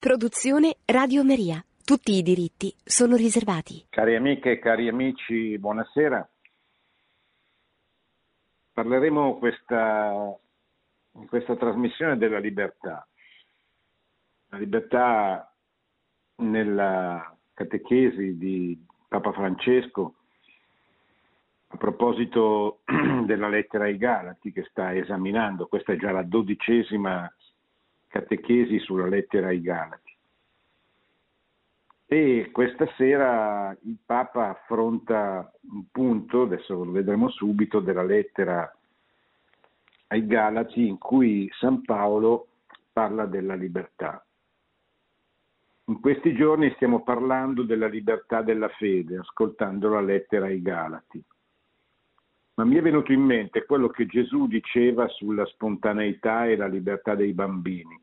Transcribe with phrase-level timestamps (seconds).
[0.00, 1.62] Produzione Radio Maria.
[1.84, 3.84] Tutti i diritti sono riservati.
[3.90, 6.26] Cari amiche e cari amici, buonasera.
[8.72, 10.34] Parleremo questa,
[11.16, 13.06] in questa trasmissione della libertà.
[14.48, 15.54] La libertà
[16.36, 20.14] nella catechesi di Papa Francesco
[21.66, 22.80] a proposito
[23.26, 27.30] della lettera ai Galati che sta esaminando, questa è già la dodicesima
[28.10, 30.08] catechesi sulla lettera ai Galati.
[32.06, 38.68] E questa sera il Papa affronta un punto, adesso lo vedremo subito, della lettera
[40.08, 42.48] ai Galati in cui San Paolo
[42.92, 44.24] parla della libertà.
[45.84, 51.22] In questi giorni stiamo parlando della libertà della fede, ascoltando la lettera ai Galati.
[52.60, 57.14] Ma mi è venuto in mente quello che Gesù diceva sulla spontaneità e la libertà
[57.14, 57.98] dei bambini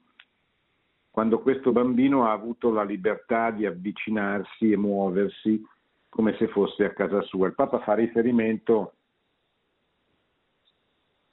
[1.17, 5.63] quando questo bambino ha avuto la libertà di avvicinarsi e muoversi
[6.09, 7.47] come se fosse a casa sua.
[7.47, 8.93] Il Papa fa riferimento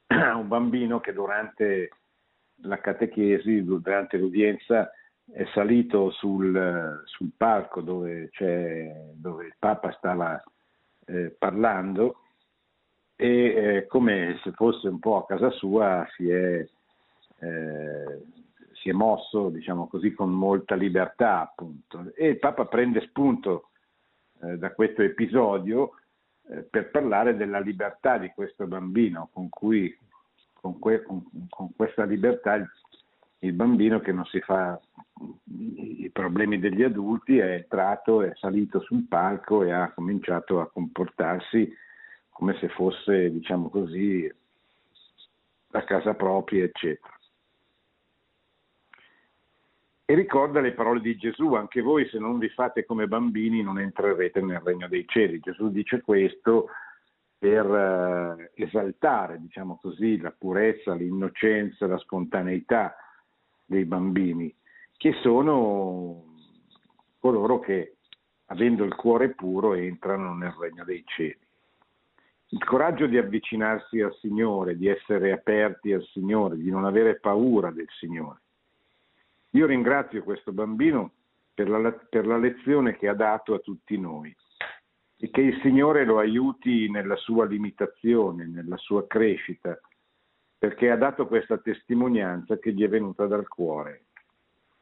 [0.07, 1.91] a un bambino che durante
[2.63, 4.91] la catechesi, durante l'udienza,
[5.31, 8.31] è salito sul, sul palco dove,
[9.13, 10.43] dove, il Papa stava
[11.05, 12.21] eh, parlando
[13.17, 16.67] e eh, come se fosse un po' a casa sua si è
[17.39, 18.23] eh,
[18.85, 22.13] si è mosso, diciamo così, con molta libertà, appunto.
[22.15, 23.71] E il Papa prende spunto
[24.43, 25.93] eh, da questo episodio
[26.51, 29.97] eh, per parlare della libertà di questo bambino, con cui,
[30.53, 32.71] con, que, con, con questa libertà il,
[33.39, 34.79] il, bambino che non si fa
[35.47, 41.73] i problemi degli adulti è entrato, è salito sul palco e ha cominciato a comportarsi
[42.35, 44.31] come se fosse, diciamo così,
[45.71, 47.15] a casa propria, eccetera
[50.07, 53.79] e ricorda le parole di Gesù, anche voi se non vi fate come bambini non
[53.79, 55.41] entrerete nel regno dei cieli.
[55.41, 56.67] Gesù dice questo
[57.39, 62.95] per eh, esaltare, diciamo così, la purezza, l'innocenza, la spontaneità
[63.65, 64.55] dei bambini,
[64.99, 66.37] che sono
[67.19, 67.97] coloro che,
[68.47, 71.44] avendo il cuore puro, entrano nel regno dei cieli.
[72.55, 77.71] Il coraggio di avvicinarsi al Signore, di essere aperti al Signore, di non avere paura
[77.71, 78.39] del Signore
[79.55, 81.13] io ringrazio questo bambino
[81.55, 84.35] per la, per la lezione che ha dato a tutti noi
[85.17, 89.79] e che il Signore lo aiuti nella sua limitazione, nella sua crescita,
[90.59, 94.07] perché ha dato questa testimonianza che gli è venuta dal cuore.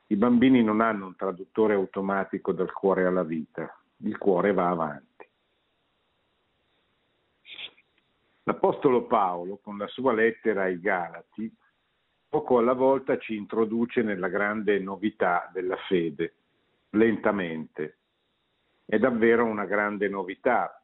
[0.06, 5.11] I bambini non hanno un traduttore automatico dal cuore alla vita, il cuore va avanti.
[8.44, 11.54] L'Apostolo Paolo, con la sua lettera ai Galati,
[12.28, 16.34] poco alla volta ci introduce nella grande novità della fede,
[16.90, 17.98] lentamente.
[18.84, 20.82] È davvero una grande novità,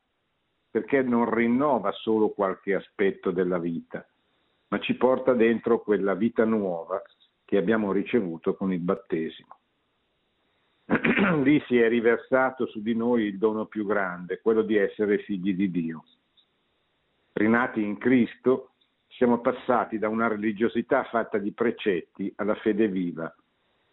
[0.71, 4.07] perché non rinnova solo qualche aspetto della vita,
[4.69, 7.03] ma ci porta dentro quella vita nuova
[7.45, 9.57] che abbiamo ricevuto con il battesimo.
[11.43, 15.55] Lì si è riversato su di noi il dono più grande, quello di essere figli
[15.55, 16.05] di Dio.
[17.39, 18.73] Rinati in Cristo,
[19.07, 23.33] siamo passati da una religiosità fatta di precetti alla fede viva,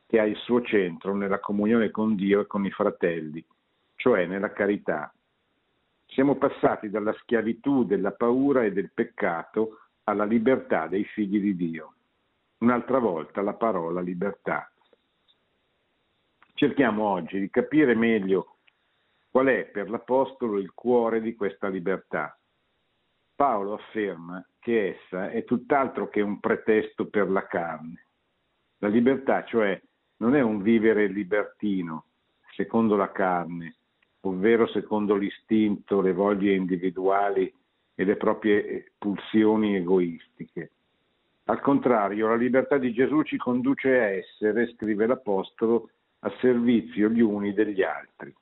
[0.08, 3.46] che ha il suo centro nella comunione con Dio e con i fratelli,
[3.98, 5.14] cioè nella carità.
[6.08, 11.94] Siamo passati dalla schiavitù della paura e del peccato alla libertà dei figli di Dio.
[12.60, 14.72] Un'altra volta la parola libertà.
[16.56, 18.56] Cerchiamo oggi di capire meglio
[19.30, 22.36] qual è per l'Apostolo il cuore di questa libertà.
[23.36, 28.08] Paolo afferma che essa è tutt'altro che un pretesto per la carne.
[28.80, 29.80] La libertà, cioè,
[30.18, 32.06] non è un vivere libertino,
[32.56, 33.76] secondo la carne,
[34.22, 37.54] ovvero secondo l'istinto, le voglie individuali
[37.94, 40.72] e le proprie pulsioni egoistiche.
[41.46, 47.22] Al contrario, la libertà di Gesù ci conduce a essere, scrive l'Apostolo, a servizio gli
[47.22, 48.34] uni degli altri.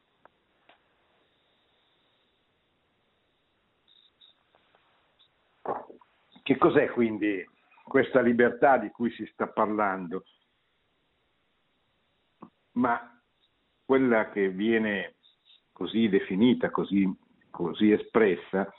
[6.44, 7.50] Che cos'è quindi
[7.86, 10.26] questa libertà di cui si sta parlando?
[12.74, 13.22] Ma
[13.86, 15.16] quella che viene
[15.72, 17.10] così definita, così,
[17.50, 18.70] così espressa,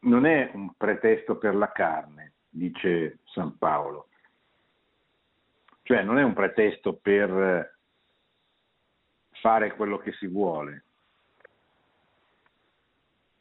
[0.00, 4.08] non è un pretesto per la carne, dice San Paolo.
[5.84, 7.78] Cioè non è un pretesto per
[9.30, 10.84] fare quello che si vuole.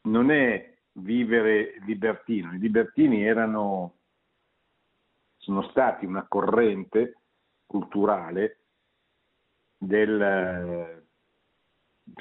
[0.04, 2.53] Non è vivere libertino.
[2.53, 3.95] I libertini erano,
[5.38, 7.17] sono stati una corrente
[7.65, 8.57] culturale
[9.77, 11.03] del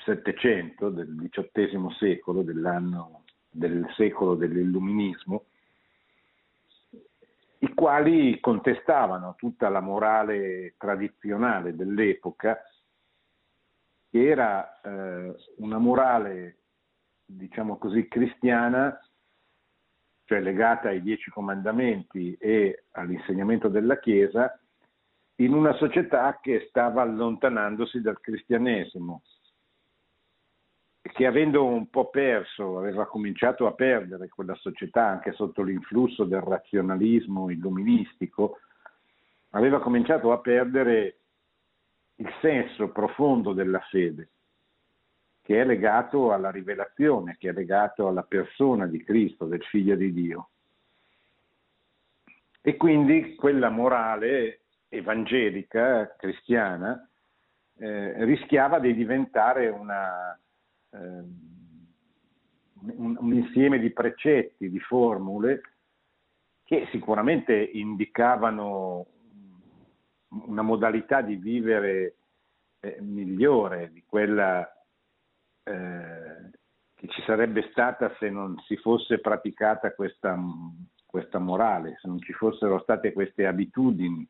[0.05, 5.47] Settecento, del XVIII secolo, dell'anno, del secolo dell'illuminismo,
[7.63, 12.59] i quali contestavano tutta la morale tradizionale dell'epoca,
[14.09, 16.60] che era eh, una morale,
[17.37, 18.99] diciamo così, cristiana,
[20.25, 24.59] cioè legata ai dieci comandamenti e all'insegnamento della Chiesa,
[25.37, 29.23] in una società che stava allontanandosi dal cristianesimo,
[31.03, 36.43] che avendo un po' perso, aveva cominciato a perdere quella società anche sotto l'influsso del
[36.43, 38.59] razionalismo illuministico,
[39.51, 41.17] aveva cominciato a perdere
[42.17, 44.29] il senso profondo della fede,
[45.51, 50.13] che è legato alla rivelazione, che è legato alla persona di Cristo, del Figlio di
[50.13, 50.51] Dio.
[52.61, 57.05] E quindi quella morale evangelica, cristiana,
[57.79, 60.39] eh, rischiava di diventare una,
[60.91, 65.63] eh, un, un, insieme di precetti, di formule
[66.63, 69.05] che sicuramente indicavano
[70.29, 72.15] una modalità di vivere
[72.79, 74.75] eh, migliore di quella
[75.71, 76.51] eh,
[76.95, 80.39] che ci sarebbe stata se non si fosse praticata questa,
[81.07, 84.29] questa morale, se non ci fossero state queste abitudini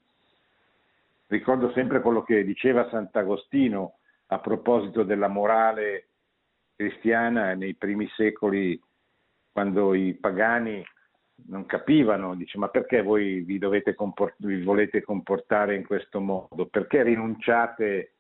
[1.31, 6.09] Ricordo sempre quello che diceva Sant'Agostino a proposito della morale
[6.75, 8.81] cristiana nei primi secoli,
[9.53, 10.85] quando i pagani
[11.47, 13.61] non capivano, dice ma perché voi vi,
[13.95, 16.67] comport- vi volete comportare in questo modo?
[16.67, 18.15] Perché rinunciate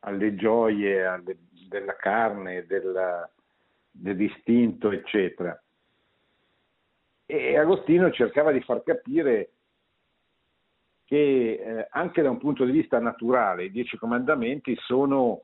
[0.00, 1.36] alle gioie alle,
[1.68, 3.28] della carne, della,
[3.90, 5.60] dell'istinto, eccetera?
[7.26, 9.50] E Agostino cercava di far capire
[11.04, 15.42] che eh, anche da un punto di vista naturale i dieci comandamenti sono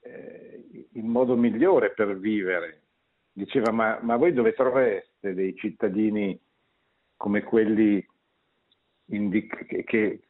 [0.00, 2.82] eh, il modo migliore per vivere.
[3.32, 6.38] Diceva, ma, ma, voi dove trovereste dei cittadini
[7.16, 8.04] come quelli
[9.06, 10.20] indic- che,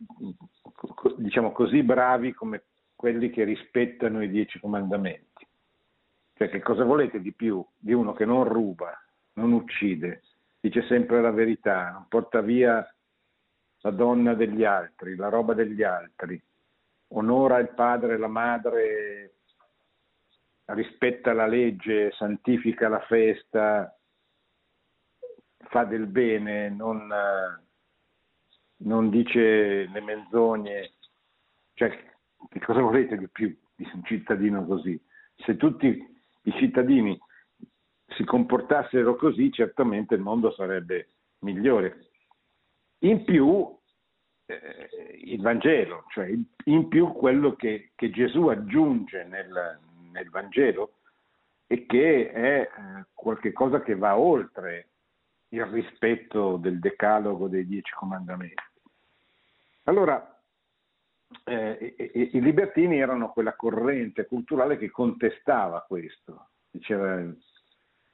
[1.17, 2.65] diciamo così bravi come
[2.99, 5.47] quelli che rispettano i dieci comandamenti?
[6.35, 8.93] Cioè che cosa volete di più di uno che non ruba,
[9.35, 10.25] non uccide,
[10.59, 12.85] dice sempre la verità, non porta via
[13.83, 16.43] la donna degli altri, la roba degli altri,
[17.11, 19.35] onora il padre e la madre,
[20.65, 23.97] rispetta la legge, santifica la festa,
[25.69, 27.09] fa del bene, non,
[28.79, 30.93] non dice le menzogne.
[31.75, 32.17] Cioè,
[32.49, 35.00] che cosa volete di più di un cittadino così?
[35.37, 35.87] Se tutti
[36.43, 37.19] i cittadini
[38.08, 42.08] si comportassero così, certamente il mondo sarebbe migliore.
[43.00, 43.76] In più
[44.46, 44.88] eh,
[45.25, 46.32] il Vangelo, cioè
[46.64, 49.79] in più quello che, che Gesù aggiunge nel,
[50.11, 50.94] nel, Vangelo
[51.67, 54.88] e che è eh, qualcosa che va oltre
[55.50, 58.62] il rispetto del decalogo dei dieci comandamenti.
[59.85, 60.38] Allora,
[61.44, 67.22] eh, i, i libertini erano quella corrente culturale che contestava questo, diceva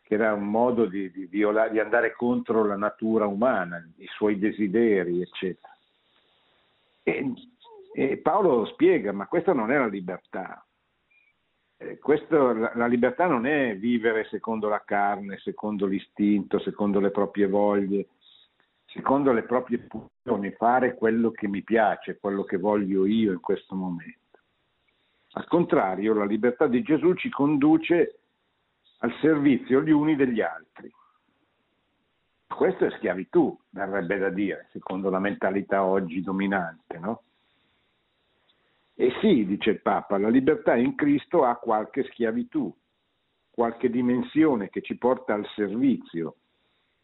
[0.03, 4.39] che era un modo di, di, viola, di andare contro la natura umana, i suoi
[4.39, 5.73] desideri, eccetera.
[7.03, 7.33] E,
[7.95, 10.65] e Paolo spiega, ma questa non è la libertà.
[11.79, 17.11] Eh, questo, la, la, libertà non è vivere secondo la carne, secondo l'istinto, secondo le
[17.11, 18.07] proprie voglie,
[18.95, 23.75] secondo le proprie pulsioni, fare quello che mi piace, quello che voglio io in questo
[23.75, 24.39] momento.
[25.33, 28.21] Al contrario, la libertà di Gesù ci conduce
[28.99, 30.93] al servizio gli uni degli altri.
[32.47, 37.23] Questo è schiavitù, verrebbe da dire, secondo la mentalità oggi dominante, no?
[38.95, 42.73] E sì, dice il Papa, la libertà in Cristo ha qualche schiavitù,
[43.51, 46.37] qualche dimensione che ci porta al servizio,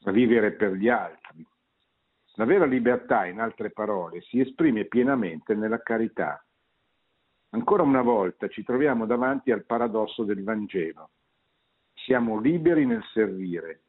[0.04, 1.19] a vivere per gli altri.
[2.34, 6.42] La vera libertà, in altre parole, si esprime pienamente nella carità.
[7.50, 11.10] Ancora una volta ci troviamo davanti al paradosso del Vangelo.
[11.94, 13.80] Siamo liberi nel servire,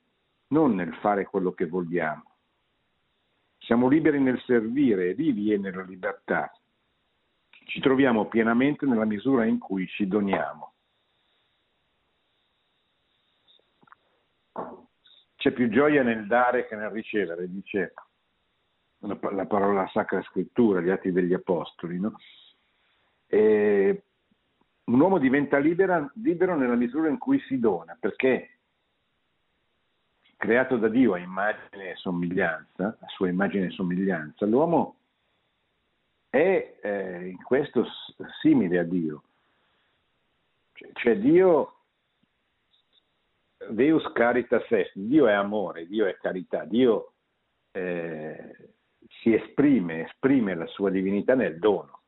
[0.48, 2.24] non nel fare quello che vogliamo.
[3.60, 6.52] Siamo liberi nel servire e lì viene la libertà.
[7.50, 10.74] Ci troviamo pienamente nella misura in cui ci doniamo.
[15.36, 17.94] C'è più gioia nel dare che nel ricevere, dice
[19.02, 22.00] la parola Sacra Scrittura, gli Atti degli Apostoli.
[22.00, 22.14] No?
[23.32, 28.58] un uomo diventa libera, libero nella misura in cui si dona, perché
[30.36, 34.98] creato da Dio a immagine e somiglianza, a sua immagine e somiglianza, l'uomo
[36.30, 37.86] è eh, in questo
[38.42, 39.24] simile a Dio.
[40.74, 41.76] Cioè, cioè Dio,
[43.70, 47.14] Deus caritas est, Dio è amore, Dio è carità, Dio
[47.72, 48.70] eh,
[49.20, 52.02] si esprime, esprime la sua divinità nel dono,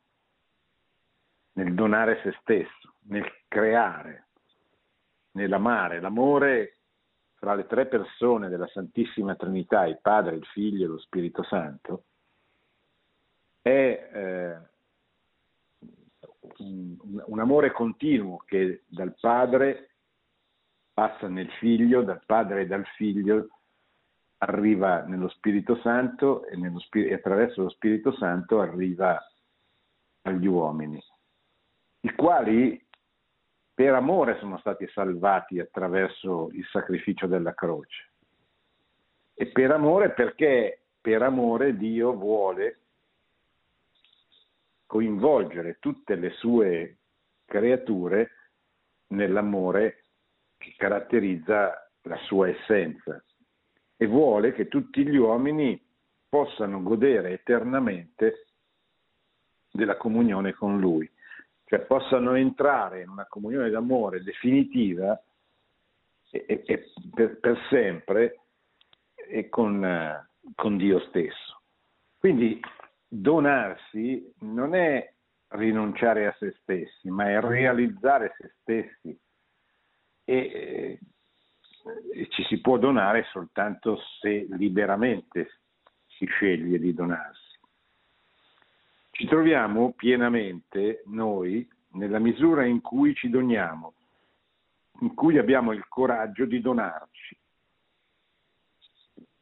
[1.53, 4.27] nel donare se stesso, nel creare,
[5.31, 5.99] nell'amare.
[5.99, 6.77] L'amore
[7.35, 12.05] fra le tre persone della Santissima Trinità, il Padre, il Figlio e lo Spirito Santo,
[13.61, 14.57] è eh,
[16.57, 19.89] un, un, amore continuo che dal Padre
[20.93, 23.49] passa nel Figlio, dal Padre e dal Figlio
[24.43, 29.17] arriva nello Spirito Santo e, nello, e attraverso lo Spirito Santo arriva
[30.23, 31.01] agli uomini,
[32.01, 32.85] i quali
[33.73, 38.11] per amore sono stati salvati attraverso il sacrificio della croce.
[39.33, 42.79] E per amore perché per amore Dio vuole
[44.85, 46.97] coinvolgere tutte le sue
[47.45, 48.29] creature
[49.07, 50.03] nell'amore
[50.57, 53.23] che caratterizza la sua essenza
[53.97, 55.79] e vuole che tutti gli uomini
[56.27, 58.47] possano godere eternamente
[59.71, 61.09] della comunione con Lui,
[61.65, 65.21] cioè possano entrare in una comunione d'amore definitiva
[66.31, 68.39] e, e, e per, per, sempre
[69.15, 71.61] e con, con Dio stesso.
[72.17, 72.59] Quindi
[73.07, 75.11] donarsi non è
[75.49, 79.19] rinunciare a se stessi, ma è realizzare se stessi.
[80.25, 80.99] E, e
[82.29, 85.59] ci si può donare soltanto se liberamente
[86.07, 87.59] si sceglie di donarsi.
[89.11, 93.93] Ci troviamo pienamente noi nella misura in cui ci doniamo,
[95.01, 97.37] in cui abbiamo il coraggio di donarci.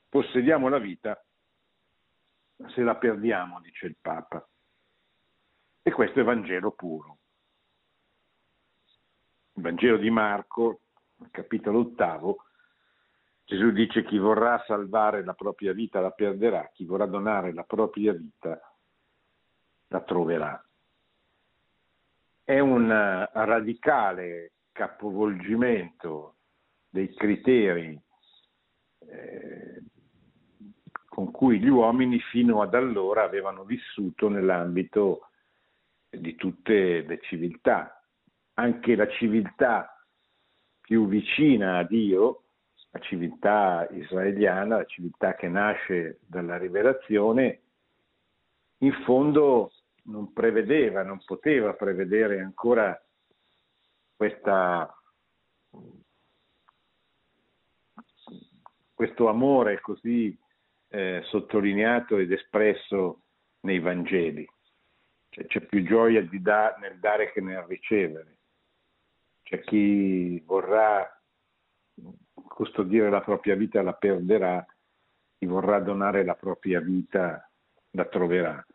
[0.10, 1.24] Possediamo la vita
[2.69, 4.45] se la perdiamo, dice il Papa.
[5.83, 7.17] E questo è Vangelo puro.
[9.53, 10.81] Il Vangelo di Marco,
[11.29, 12.45] capitolo ottavo,
[13.45, 18.13] Gesù dice chi vorrà salvare la propria vita la perderà, chi vorrà donare la propria
[18.13, 18.59] vita
[19.87, 20.63] la troverà.
[22.43, 22.87] È un
[23.33, 26.35] radicale capovolgimento
[26.89, 28.01] dei criteri
[28.99, 29.83] eh,
[31.07, 35.27] con cui gli uomini fino ad allora avevano vissuto nell'ambito
[36.09, 38.01] di tutte le civiltà.
[38.53, 40.00] Anche la civiltà
[40.91, 42.43] più vicina a Dio,
[42.89, 47.62] la civiltà israeliana, la civiltà che nasce dalla rivelazione,
[48.79, 49.71] in fondo
[50.07, 53.01] non prevedeva, non poteva prevedere ancora
[54.17, 54.93] questa,
[58.93, 60.38] questo amore così
[60.89, 63.21] eh, sottolineato ed espresso
[63.62, 64.45] nei Vangeli.
[65.29, 68.39] Cioè, c'è più gioia da, nel dare che nel ricevere.
[69.51, 71.05] C'è chi vorrà
[72.48, 74.65] custodire la propria vita la perderà,
[75.38, 77.51] chi vorrà donare la propria vita
[77.89, 78.65] la troverà.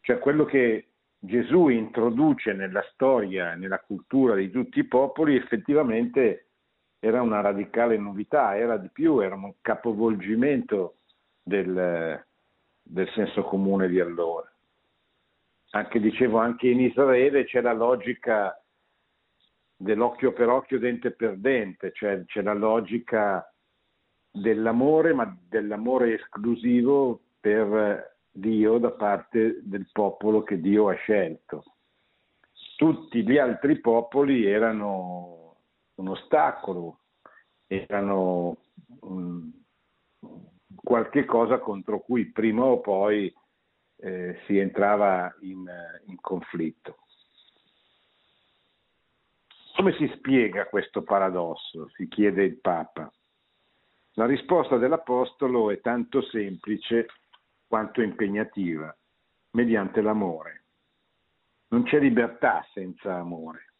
[0.00, 6.48] Cioè quello che Gesù introduce nella storia, nella cultura di tutti i popoli, effettivamente
[6.98, 10.96] era una radicale novità, era di più, era un capovolgimento
[11.40, 12.20] del,
[12.82, 14.52] del senso comune di allora.
[15.70, 18.56] Anche, dicevo, anche in Israele c'è la logica
[19.82, 23.44] dell'occhio per occhio, dente per dente, cioè c'è la logica
[24.30, 31.64] dell'amore, ma dell'amore esclusivo per Dio da parte del popolo che Dio ha scelto.
[32.76, 35.56] Tutti gli altri popoli erano
[35.96, 37.00] un ostacolo,
[37.66, 38.56] erano
[39.00, 39.50] un,
[40.74, 43.32] qualche cosa contro cui prima o poi
[43.96, 45.68] eh, si entrava in,
[46.06, 46.98] in conflitto.
[49.82, 51.88] Come si spiega questo paradosso?
[51.96, 53.12] si chiede il Papa.
[54.12, 57.08] La risposta dell'Apostolo è tanto semplice
[57.66, 58.96] quanto impegnativa,
[59.54, 60.66] mediante l'amore.
[61.70, 63.72] Non c'è libertà senza amore.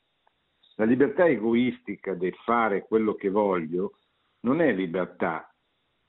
[0.75, 3.99] La libertà egoistica del fare quello che voglio
[4.41, 5.55] non è libertà,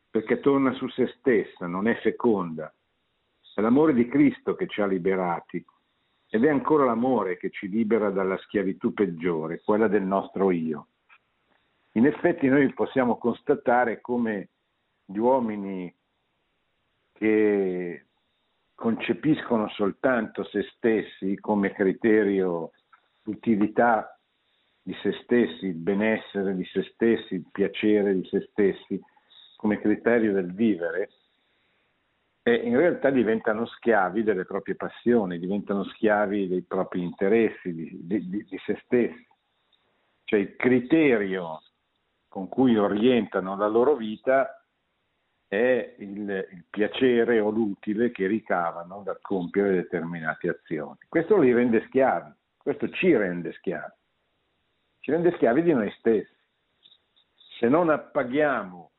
[0.09, 2.73] perché torna su se stessa, non è feconda.
[3.53, 5.63] È l'amore di Cristo che ci ha liberati
[6.33, 10.87] ed è ancora l'amore che ci libera dalla schiavitù peggiore, quella del nostro io.
[11.91, 14.49] In effetti noi possiamo constatare come
[15.05, 15.95] gli uomini
[17.11, 18.05] che
[18.73, 22.71] concepiscono soltanto se stessi come criterio
[23.21, 24.19] l'utilità
[24.81, 28.99] di se stessi, il benessere di se stessi, il piacere di se stessi
[29.55, 31.11] come criterio del vivere,
[32.45, 38.27] e in realtà diventano schiavi delle proprie passioni, diventano schiavi dei propri interessi, di, di,
[38.27, 39.25] di se stessi.
[40.25, 41.61] Cioè il criterio
[42.27, 44.61] con cui orientano la loro vita
[45.47, 50.97] è il, il, piacere o l'utile che ricavano dal compiere determinate azioni.
[51.07, 53.93] Questo li rende schiavi, questo ci rende schiavi,
[54.99, 56.35] ci rende schiavi di noi stessi.
[57.59, 58.92] Se non appaghiamo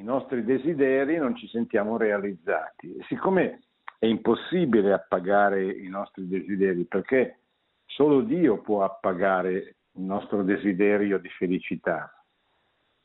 [0.00, 2.96] i nostri desideri non ci sentiamo realizzati.
[2.96, 3.60] E siccome
[3.98, 7.40] è impossibile appagare i nostri desideri perché
[7.84, 9.52] solo Dio può appagare
[9.92, 12.10] il nostro desiderio di felicità,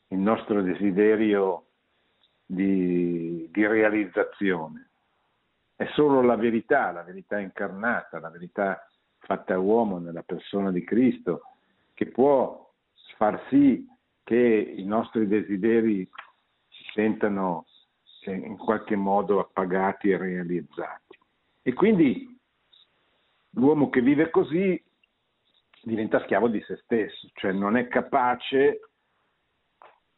[0.07, 1.65] il nostro desiderio
[2.45, 4.89] di, di realizzazione.
[5.75, 11.41] È solo la verità, la verità incarnata, la verità fatta uomo nella persona di Cristo,
[11.93, 12.71] che può
[13.17, 13.85] far sì
[14.23, 16.25] che i nostri desideri si
[16.95, 17.65] sentano
[18.25, 21.19] in qualche modo appagati e realizzati.
[21.61, 22.35] E quindi
[23.51, 24.81] l'uomo che vive così
[25.83, 28.79] diventa schiavo di se stesso, cioè non è capace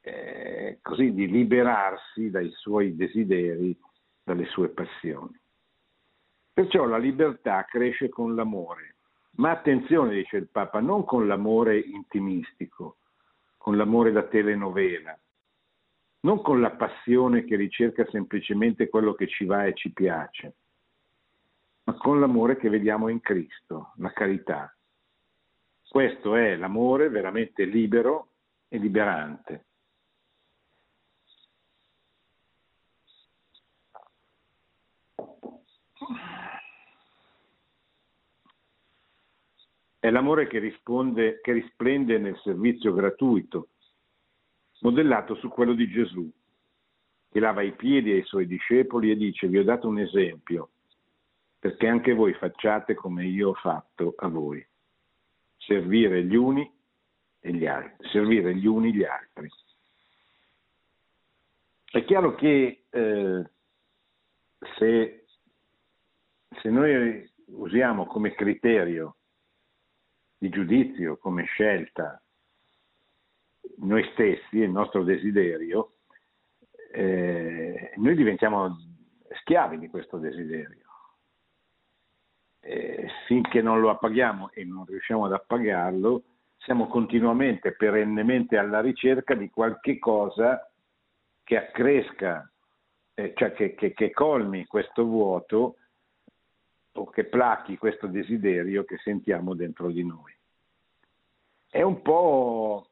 [0.01, 3.77] eh, così di liberarsi dai suoi desideri,
[4.23, 5.37] dalle sue passioni.
[6.53, 8.95] Perciò la libertà cresce con l'amore,
[9.31, 12.97] ma attenzione, dice il Papa, non con l'amore intimistico,
[13.57, 15.17] con l'amore da telenovela,
[16.21, 20.55] non con la passione che ricerca semplicemente quello che ci va e ci piace,
[21.83, 24.75] ma con l'amore che vediamo in Cristo, la carità.
[25.87, 28.31] Questo è l'amore veramente libero
[28.67, 29.65] e liberante.
[39.99, 43.69] È l'amore che, risponde, che risplende nel servizio gratuito,
[44.79, 46.29] modellato su quello di Gesù,
[47.31, 50.71] che lava i piedi ai suoi discepoli e dice vi ho dato un esempio,
[51.59, 54.65] perché anche voi facciate come io ho fatto a voi,
[55.57, 56.71] servire gli uni
[57.39, 59.49] e gli altri, servire gli uni gli altri.
[61.89, 63.49] È chiaro che eh,
[64.77, 65.25] se,
[66.49, 69.15] se noi usiamo come criterio
[70.37, 72.21] di giudizio, come scelta,
[73.79, 75.93] noi stessi, il nostro desiderio,
[76.91, 78.75] eh, noi diventiamo
[79.41, 80.85] schiavi di questo desiderio.
[82.59, 86.23] Eh, finché non lo appaghiamo e non riusciamo ad appagarlo,
[86.57, 90.69] siamo continuamente, perennemente alla ricerca di qualche cosa
[91.43, 92.49] che accresca,
[93.13, 95.77] eh, cioè che, che, che colmi questo vuoto
[96.91, 100.35] o che plachi questo desiderio che sentiamo dentro di noi.
[101.69, 102.89] È un po'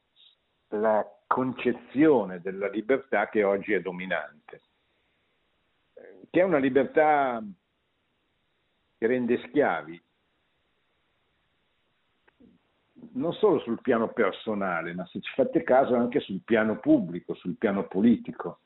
[0.70, 4.62] la concezione della libertà che oggi è dominante,
[6.30, 7.44] che è una libertà
[8.98, 10.04] che rende schiavi
[13.16, 17.56] non solo sul piano personale, ma se ci fate caso anche sul piano pubblico, sul
[17.56, 18.60] piano politico.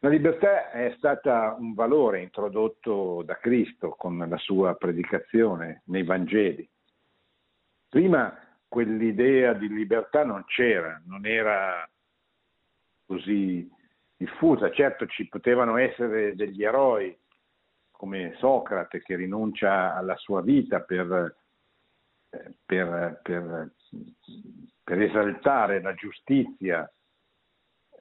[0.00, 6.68] La libertà è stata un valore introdotto da Cristo con la sua predicazione nei Vangeli.
[7.88, 11.88] Prima quell'idea di libertà non c'era, non era
[13.04, 13.68] così
[14.16, 14.70] diffusa.
[14.70, 17.16] Certo ci potevano essere degli eroi
[17.90, 21.36] come Socrate che rinuncia alla sua vita per,
[22.30, 23.72] eh, per, per,
[24.84, 26.90] per esaltare la giustizia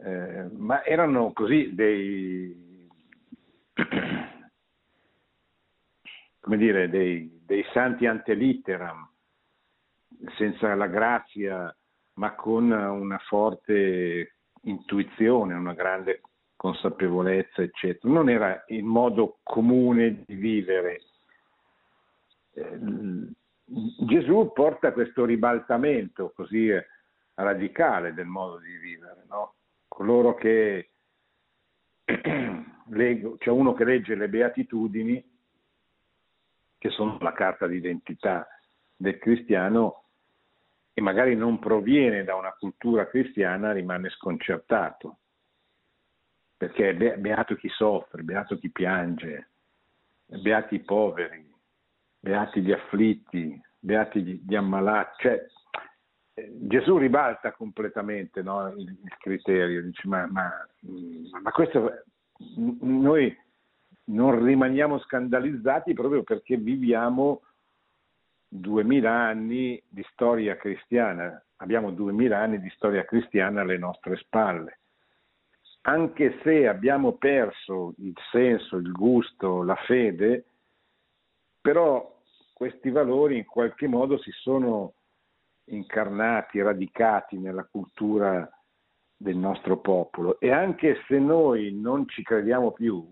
[0.04, 2.90] eh, ma erano così dei,
[6.40, 9.10] come dire, dei, dei santi ante litteram,
[10.38, 11.76] senza la grazia,
[12.14, 16.22] ma con una forte intuizione, una grande
[16.56, 18.12] consapevolezza, eccetera.
[18.14, 21.02] Non era il modo comune di vivere.
[22.54, 22.80] Eh,
[23.66, 26.72] Gesù porta questo ribaltamento così
[27.36, 29.56] radicale del modo di vivere, no?
[29.88, 30.92] coloro che
[32.06, 35.34] c'è uno che legge le beatitudini,
[36.78, 38.48] che sono la carta d'identità
[38.96, 40.05] del cristiano,
[40.98, 45.18] e magari non proviene da una cultura cristiana, rimane sconcertato,
[46.56, 49.50] perché è beato chi soffre, beato chi piange,
[50.26, 51.54] beati i poveri,
[52.18, 55.46] beati gli afflitti, beati gli ammalati, cioè
[56.34, 60.50] Gesù ribalta completamente no, il, il, criterio, dice ma, ma,
[61.42, 62.04] ma, questo
[62.56, 63.38] noi
[64.06, 67.42] non rimaniamo scandalizzati proprio perché viviamo
[68.48, 74.80] duemila anni di storia cristiana, abbiamo duemila anni di storia cristiana alle nostre spalle.
[75.88, 80.46] anche se abbiamo perso il senso, il gusto, la fede,
[81.62, 82.22] però
[82.54, 84.94] questi valori in qualche modo si sono
[85.66, 88.50] incarnati, radicati nella cultura
[89.18, 93.08] del nostro popolo e anche se noi non ci crediamo più,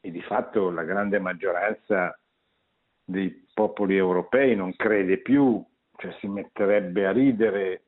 [0.00, 2.16] e di fatto la grande maggioranza
[3.04, 5.64] dei popoli europei non crede più,
[5.96, 7.84] cioè si metterebbe a ridere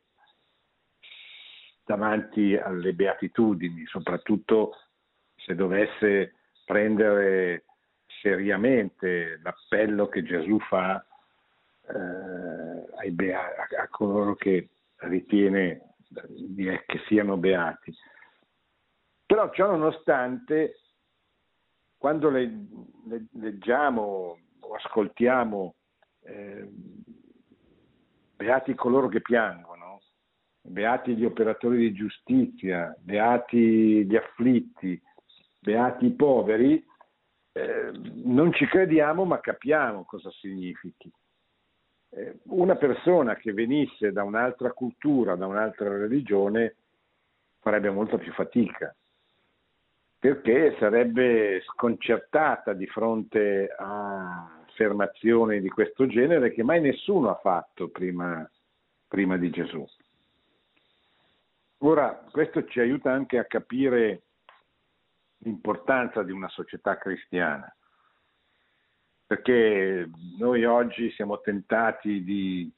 [1.85, 4.77] davanti alle beatitudini, soprattutto
[5.37, 7.67] se dovesse prendere
[8.23, 11.05] seriamente l'appello che Gesù fa
[11.87, 15.97] eh, bea- a coloro che ritiene
[16.87, 17.95] che siano beati.
[19.27, 20.79] Però ciò nonostante,
[21.99, 22.67] quando le,
[23.07, 24.39] le, leggiamo
[24.75, 25.75] ascoltiamo
[26.23, 26.69] eh,
[28.37, 30.01] beati coloro che piangono,
[30.61, 35.01] beati gli operatori di giustizia, beati gli afflitti,
[35.59, 36.85] beati i poveri,
[37.53, 37.91] eh,
[38.25, 41.11] non ci crediamo ma capiamo cosa significhi.
[42.11, 46.77] Eh, una persona che venisse da un'altra cultura, da un'altra religione,
[47.61, 48.95] farebbe molto più fatica,
[50.19, 57.89] perché sarebbe sconcertata di fronte a affermazioni di questo genere che mai nessuno ha fatto
[57.89, 58.49] prima,
[59.09, 59.85] prima di Gesù.
[61.79, 64.23] Ora, questo ci aiuta anche a capire
[65.39, 67.73] l'importanza di una società cristiana,
[69.27, 72.71] perché noi oggi siamo tentati di,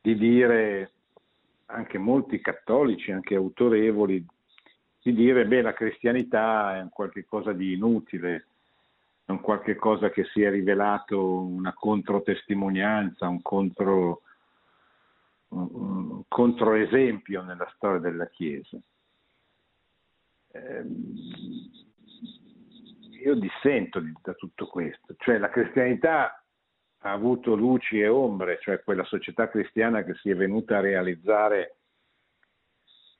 [0.00, 0.92] di dire,
[1.66, 4.24] anche molti cattolici, anche autorevoli,
[5.02, 8.46] di dire che la cristianità è un qualche cosa di inutile,
[9.24, 14.22] è un qualche cosa che si è rivelato una controtestimonianza, un contro
[15.54, 18.76] un controesempio nella storia della Chiesa.
[20.48, 20.84] Eh,
[23.22, 26.44] io dissento da tutto questo, cioè la cristianità
[26.98, 31.76] ha avuto luci e ombre, cioè quella società cristiana che si è venuta a realizzare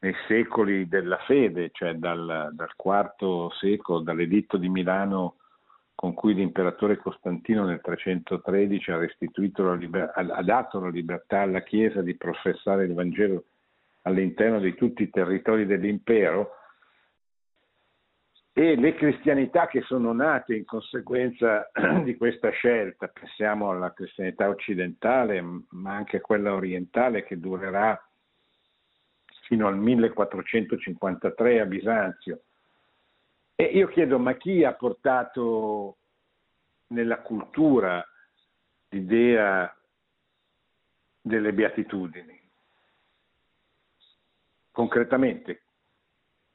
[0.01, 5.37] nei secoli della fede, cioè dal, dal IV secolo, dall'editto di Milano
[5.95, 8.99] con cui l'imperatore Costantino nel 313 ha,
[9.75, 13.45] liber- ha dato la libertà alla Chiesa di professare il Vangelo
[14.03, 16.57] all'interno di tutti i territori dell'impero
[18.57, 21.71] e le cristianità che sono nate in conseguenza
[22.05, 28.01] di questa scelta, pensiamo alla cristianità occidentale ma anche a quella orientale che durerà
[29.47, 32.43] fino al 1453 a Bisanzio,
[33.57, 35.99] e io chiedo, ma chi ha portato
[36.89, 38.05] nella cultura
[38.89, 39.73] l'idea
[41.21, 42.41] delle beatitudini?
[44.73, 45.63] Concretamente,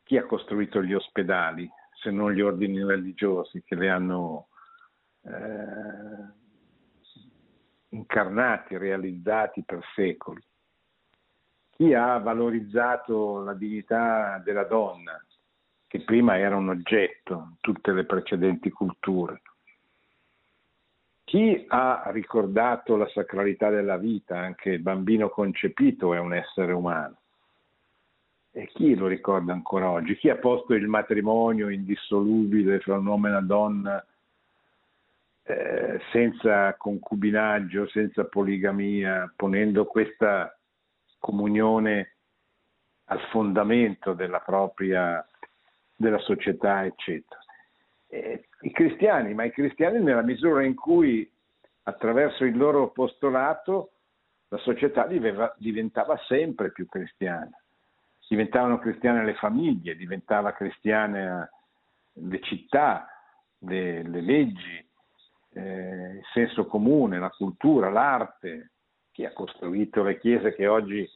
[0.03, 1.69] chi ha costruito gli ospedali,
[2.01, 4.49] se non gli ordini religiosi che le hanno
[5.21, 6.33] eh,
[7.89, 10.43] incarnati, realizzati per secoli?
[11.69, 15.23] Chi ha valorizzato la dignità della donna?
[15.89, 19.41] Che prima era un oggetto in tutte le precedenti culture.
[21.23, 27.17] Chi ha ricordato la sacralità della vita, anche il bambino concepito è un essere umano.
[28.51, 30.15] E chi lo ricorda ancora oggi?
[30.15, 34.05] Chi ha posto il matrimonio indissolubile fra un uomo e una donna
[35.43, 40.55] eh, senza concubinaggio, senza poligamia, ponendo questa
[41.17, 42.13] comunione
[43.05, 45.23] al fondamento della propria
[45.99, 47.41] della società, eccetera.
[48.07, 51.29] Eh, I cristiani, ma i cristiani nella misura in cui
[51.83, 53.91] attraverso il loro apostolato
[54.47, 57.51] la società diveva, diventava sempre più cristiana.
[58.27, 61.49] Diventavano cristiane le famiglie, diventava cristiane
[62.13, 63.07] le città,
[63.59, 64.87] le, le leggi,
[65.53, 68.71] eh, il senso comune, la cultura, l'arte.
[69.11, 71.09] Chi ha costruito le chiese che oggi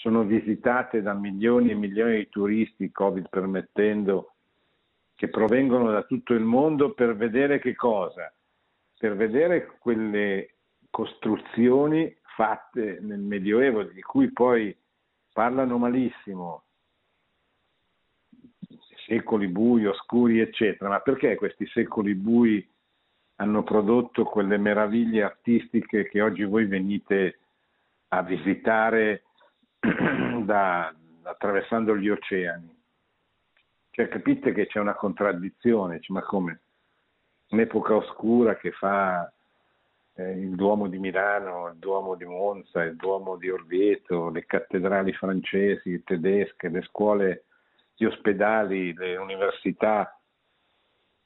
[0.00, 4.34] sono visitate da milioni e milioni di turisti, Covid permettendo,
[5.14, 8.32] che provengono da tutto il mondo per vedere che cosa?
[8.96, 10.54] Per vedere quelle
[10.90, 14.76] costruzioni fatte nel Medioevo, di cui poi
[15.32, 16.62] parlano malissimo,
[19.06, 20.90] secoli bui, oscuri, eccetera.
[20.90, 22.64] Ma perché questi secoli bui
[23.36, 27.38] hanno prodotto quelle meraviglie artistiche che oggi voi venite
[28.08, 29.24] a visitare
[30.44, 32.76] da, attraversando gli oceani.
[33.90, 36.60] Cioè capite che c'è una contraddizione, ma come?
[37.48, 39.30] Un'epoca oscura che fa
[40.14, 45.12] eh, il Duomo di Milano, il Duomo di Monza, il Duomo di Orvieto, le cattedrali
[45.12, 47.44] francesi, tedesche, le scuole
[47.96, 50.16] gli ospedali, le università.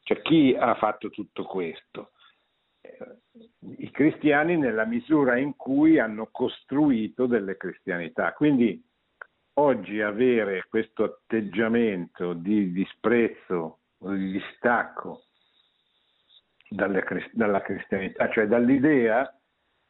[0.03, 2.13] Cioè chi ha fatto tutto questo?
[3.79, 8.33] I cristiani nella misura in cui hanno costruito delle cristianità.
[8.33, 8.83] Quindi
[9.55, 15.25] oggi avere questo atteggiamento di disprezzo di distacco
[16.69, 19.33] dalla cristianità, cioè dall'idea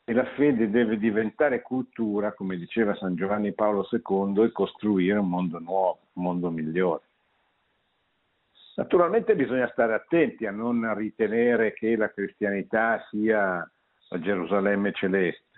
[0.05, 5.29] che la fede deve diventare cultura, come diceva San Giovanni Paolo II, e costruire un
[5.29, 7.03] mondo nuovo, un mondo migliore.
[8.75, 13.71] Naturalmente bisogna stare attenti a non ritenere che la cristianità sia
[14.09, 15.51] la Gerusalemme celeste.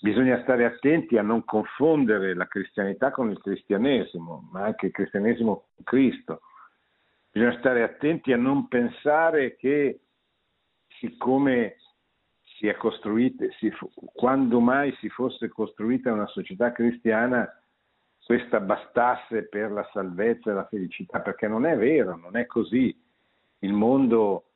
[0.00, 5.68] Bisogna stare attenti a non confondere la cristianità con il cristianesimo, ma anche il cristianesimo
[5.74, 6.40] con Cristo.
[7.30, 10.00] Bisogna stare attenti a non pensare che
[10.98, 11.76] siccome
[12.42, 13.44] si è costruita,
[14.14, 17.46] quando mai si fosse costruita una società cristiana,
[18.26, 22.92] questa bastasse per la salvezza e la felicità, perché non è vero, non è così.
[23.60, 24.46] Il mondo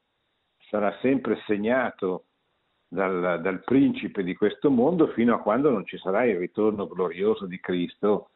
[0.68, 2.24] sarà sempre segnato
[2.88, 7.46] dal, dal, principe di questo mondo fino a quando non ci sarà il ritorno glorioso
[7.46, 8.30] di Cristo,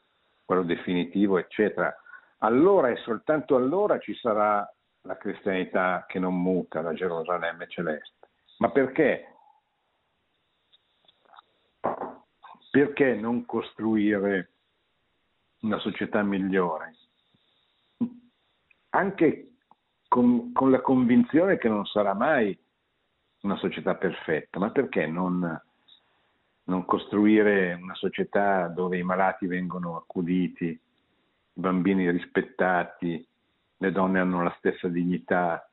[0.45, 1.93] quello definitivo, eccetera.
[2.39, 4.65] Allora e soltanto allora ci sarà
[5.01, 8.29] la cristianità che non muta, la Gerusalemme celeste.
[8.59, 9.35] Ma perché?
[12.71, 14.54] Perché non costruire
[15.65, 16.95] una società migliore?
[18.91, 19.55] Anche
[20.07, 22.57] con, con la convinzione che non sarà mai
[23.41, 25.61] una società perfetta, ma perché non,
[26.65, 30.81] non costruire una società dove i malati vengono accuditi, i
[31.53, 33.27] bambini rispettati,
[33.79, 35.69] le donne hanno la stessa dignità,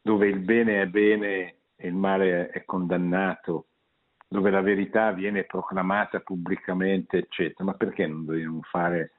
[0.00, 3.67] dove il bene è bene e il male è condannato,
[4.28, 7.64] dove la verità viene proclamata pubblicamente, eccetera.
[7.64, 9.12] Ma perché non dobbiamo fare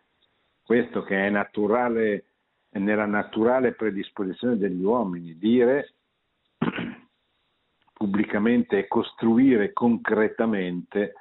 [0.64, 2.26] questo che è naturale,
[2.70, 5.96] è nella naturale predisposizione degli uomini, dire
[7.94, 11.14] pubblicamente e costruire concretamente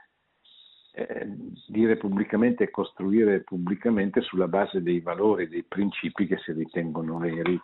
[0.99, 1.29] eh,
[1.69, 7.59] dire pubblicamente e costruire pubblicamente sulla base dei valori, dei principi che si ritengono veri,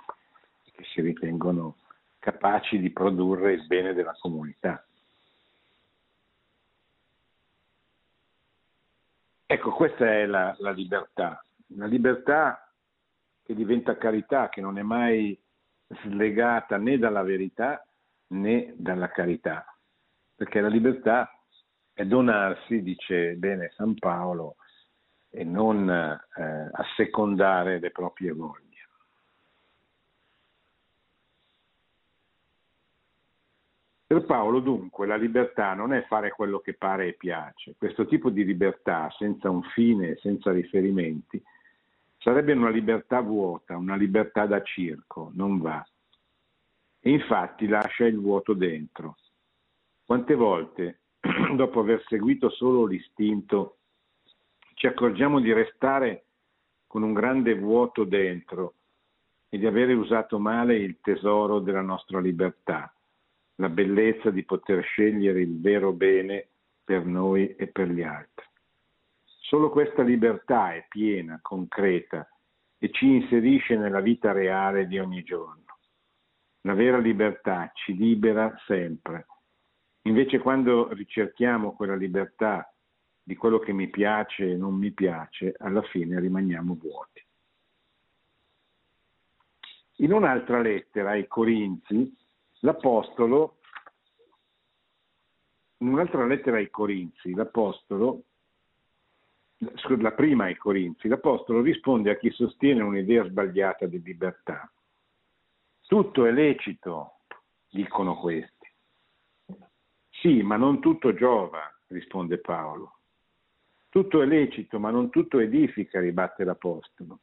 [0.73, 1.79] che si ritengono
[2.21, 4.87] capaci di produrre il bene della comunità.
[9.47, 11.45] Ecco, questa è la, la libertà,
[11.77, 12.73] la libertà
[13.43, 15.39] che diventa carità, che non è mai
[16.03, 17.87] slegata né dalla verità
[18.29, 19.67] né dalla carità,
[20.35, 21.31] perché la libertà
[21.93, 24.57] è donarsi, dice bene San Paolo,
[25.29, 28.64] e non eh, assecondare le proprie voglie.
[34.07, 37.75] Per Paolo dunque la libertà non è fare quello che pare e piace.
[37.79, 41.43] Questo tipo di libertà senza un fine, senza riferimenti,
[42.19, 45.85] sarebbe una libertà vuota, una libertà da circo, non va.
[47.01, 49.17] E infatti lascia il vuoto dentro.
[50.05, 51.01] Quante volte
[51.57, 53.79] dopo aver seguito solo l'istinto,
[54.75, 56.27] ci accorgiamo di restare
[56.87, 58.75] con un grande vuoto dentro
[59.49, 62.94] e di avere usato male il tesoro della nostra libertà,
[63.57, 66.49] la bellezza di poter scegliere il vero bene
[66.85, 68.47] per noi e per gli altri.
[69.25, 72.29] Solo questa libertà è piena, concreta
[72.79, 75.63] e ci inserisce nella vita reale di ogni giorno.
[76.63, 79.27] La vera libertà ci libera sempre
[80.07, 82.71] Invece quando ricerchiamo quella libertà
[83.23, 87.25] di quello che mi piace e non mi piace, alla fine rimaniamo vuoti.
[89.99, 92.15] In un'altra lettera ai Corinzi,
[92.65, 93.59] l'Apostolo,
[95.79, 98.25] in un'altra lettera ai Corinzi, l'Apostolo,
[99.99, 104.71] la prima ai Corinzi, l'Apostolo risponde a chi sostiene un'idea sbagliata di libertà.
[105.87, 107.21] Tutto è lecito,
[107.71, 108.53] dicono questi
[110.25, 113.01] sì, ma non tutto giova, risponde Paolo.
[113.91, 117.21] Tutto è lecito, ma non tutto edifica, ribatte l'Apostolo,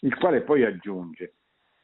[0.00, 1.36] il quale poi aggiunge,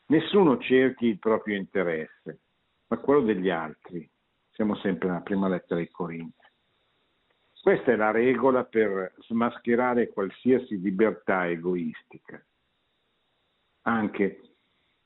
[0.09, 2.41] nessuno cerchi il proprio interesse,
[2.89, 4.09] ma quello degli altri.
[4.51, 6.37] Siamo sempre nella prima lettera ai Corinzi.
[7.61, 12.43] Questa è la regola per smascherare qualsiasi libertà egoistica.
[13.83, 14.41] Anche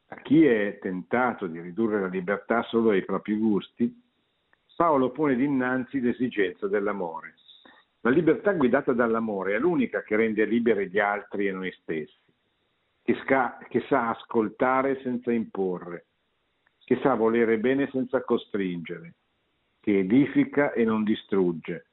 [0.06, 4.00] a chi è tentato di ridurre la libertà solo ai propri gusti,
[4.82, 7.36] Paolo pone dinanzi l'esigenza dell'amore.
[8.00, 12.18] La libertà guidata dall'amore è l'unica che rende liberi gli altri e noi stessi,
[13.00, 16.06] che, sca- che sa ascoltare senza imporre,
[16.92, 19.14] che sa volere bene senza costringere,
[19.80, 21.86] che edifica e non distrugge,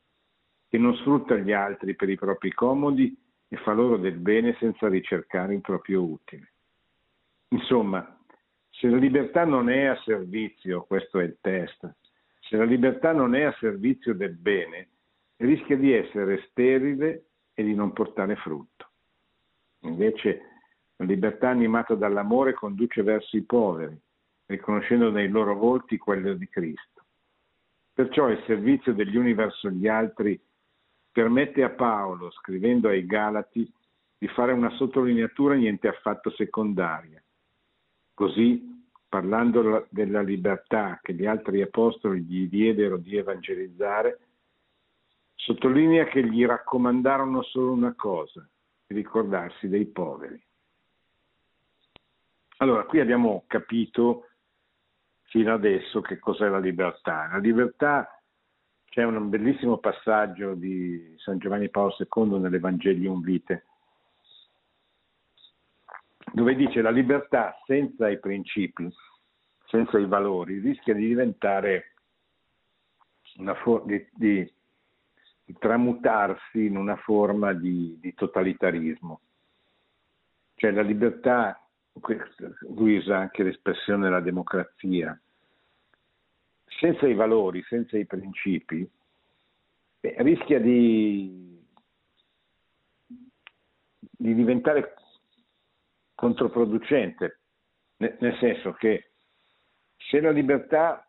[0.68, 4.90] che non sfrutta gli altri per i propri comodi e fa loro del bene senza
[4.90, 6.52] ricercare il proprio utile.
[7.52, 8.20] Insomma,
[8.72, 11.96] se la libertà non è a servizio, questo è il test,
[12.42, 14.90] se la libertà non è a servizio del bene,
[15.38, 18.90] rischia di essere sterile e di non portare frutto.
[19.84, 20.42] Invece
[20.98, 23.98] la libertà animata dall'amore conduce verso i poveri,
[24.50, 27.04] riconoscendo nei loro volti quello di Cristo.
[27.94, 30.40] Perciò il servizio degli uni verso gli altri
[31.12, 33.72] permette a Paolo, scrivendo ai Galati,
[34.18, 37.22] di fare una sottolineatura niente affatto secondaria.
[38.14, 44.20] Così, parlando della libertà che gli altri apostoli gli diedero di evangelizzare,
[45.36, 48.48] sottolinea che gli raccomandarono solo una cosa,
[48.88, 50.42] ricordarsi dei poveri.
[52.58, 54.29] Allora, qui abbiamo capito
[55.30, 57.30] fino adesso che cos'è la libertà.
[57.32, 58.22] La libertà
[58.86, 63.66] c'è un bellissimo passaggio di San Giovanni Paolo II nell'Evangelium Vite,
[66.34, 68.92] dove dice la libertà senza i principi,
[69.68, 71.94] senza i valori, rischia di diventare
[73.38, 74.52] una for- di, di,
[75.46, 79.22] di, tramutarsi in una forma di, di totalitarismo.
[80.56, 81.69] Cioè la libertà,
[82.76, 85.20] lui usa anche l'espressione della democrazia,
[86.66, 88.90] senza i valori, senza i principi,
[90.00, 91.62] beh, rischia di,
[94.00, 94.94] di, diventare
[96.16, 97.40] controproducente,
[97.98, 99.12] nel senso che
[99.98, 101.06] se la libertà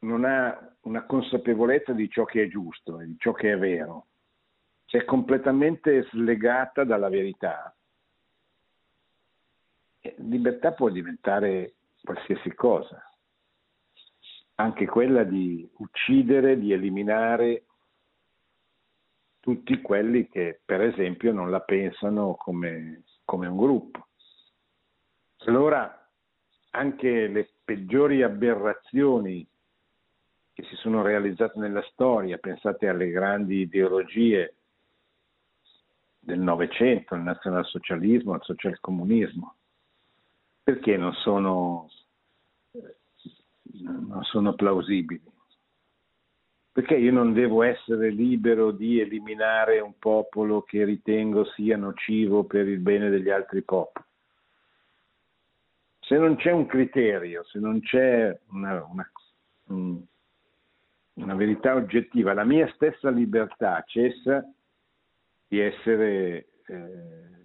[0.00, 4.06] non ha una consapevolezza di ciò che è giusto e di ciò che è vero,
[4.86, 7.74] se è completamente slegata dalla verità,
[10.18, 13.02] libertà può diventare qualsiasi cosa
[14.60, 17.64] anche quella di uccidere, di eliminare
[19.40, 24.08] tutti quelli che per esempio non la pensano come, come un gruppo.
[25.46, 25.94] Allora
[26.70, 29.46] anche le peggiori aberrazioni
[30.52, 34.54] che si sono realizzate nella storia, pensate alle grandi ideologie
[36.18, 39.54] del Novecento, il nazionalsocialismo, il socialcomunismo,
[40.68, 41.88] perché non sono
[43.62, 45.22] non sono plausibili.
[46.70, 52.68] Perché io non devo essere libero di eliminare un popolo che ritengo sia nocivo per
[52.68, 54.04] il bene degli altri popoli?
[56.00, 59.10] Se non c'è un criterio, se non c'è una, una,
[61.14, 64.44] una verità oggettiva, la mia stessa libertà cessa
[65.46, 67.37] di essere eh,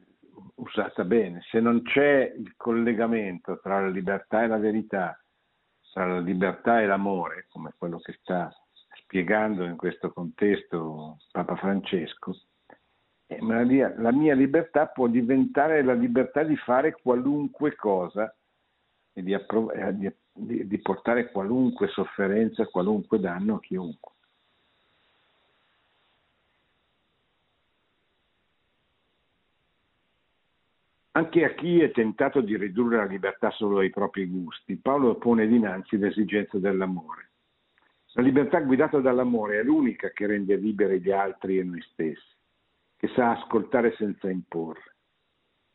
[0.56, 1.42] usata bene.
[1.50, 5.18] Se non c'è il collegamento tra la libertà e la verità,
[5.92, 8.52] tra la libertà e l'amore, come quello che sta
[8.96, 12.36] spiegando in questo contesto Papa Francesco,
[13.28, 18.34] eh, la mia libertà può diventare la libertà di fare qualunque cosa
[19.14, 24.12] e di, approv- di, di portare qualunque sofferenza, qualunque danno a chiunque.
[31.16, 35.46] Anche a chi è tentato di ridurre la libertà solo ai propri gusti, Paolo pone
[35.46, 37.30] dinanzi l'esigenza dell'amore.
[38.14, 42.36] La libertà guidata dall'amore è l'unica che rende liberi gli altri e noi stessi,
[42.98, 44.96] che sa ascoltare senza imporre,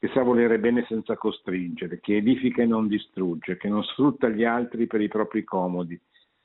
[0.01, 4.43] che sa volere bene senza costringere, che edifica e non distrugge, che non sfrutta gli
[4.45, 6.01] altri per i propri comodi,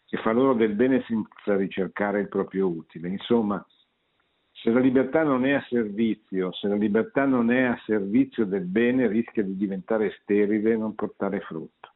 [0.06, 3.10] che fa loro del bene senza ricercare il proprio utile.
[3.10, 3.66] Insomma,
[4.64, 8.64] se la libertà non è a servizio, se la libertà non è a servizio del
[8.64, 11.92] bene, rischia di diventare sterile e non portare frutto.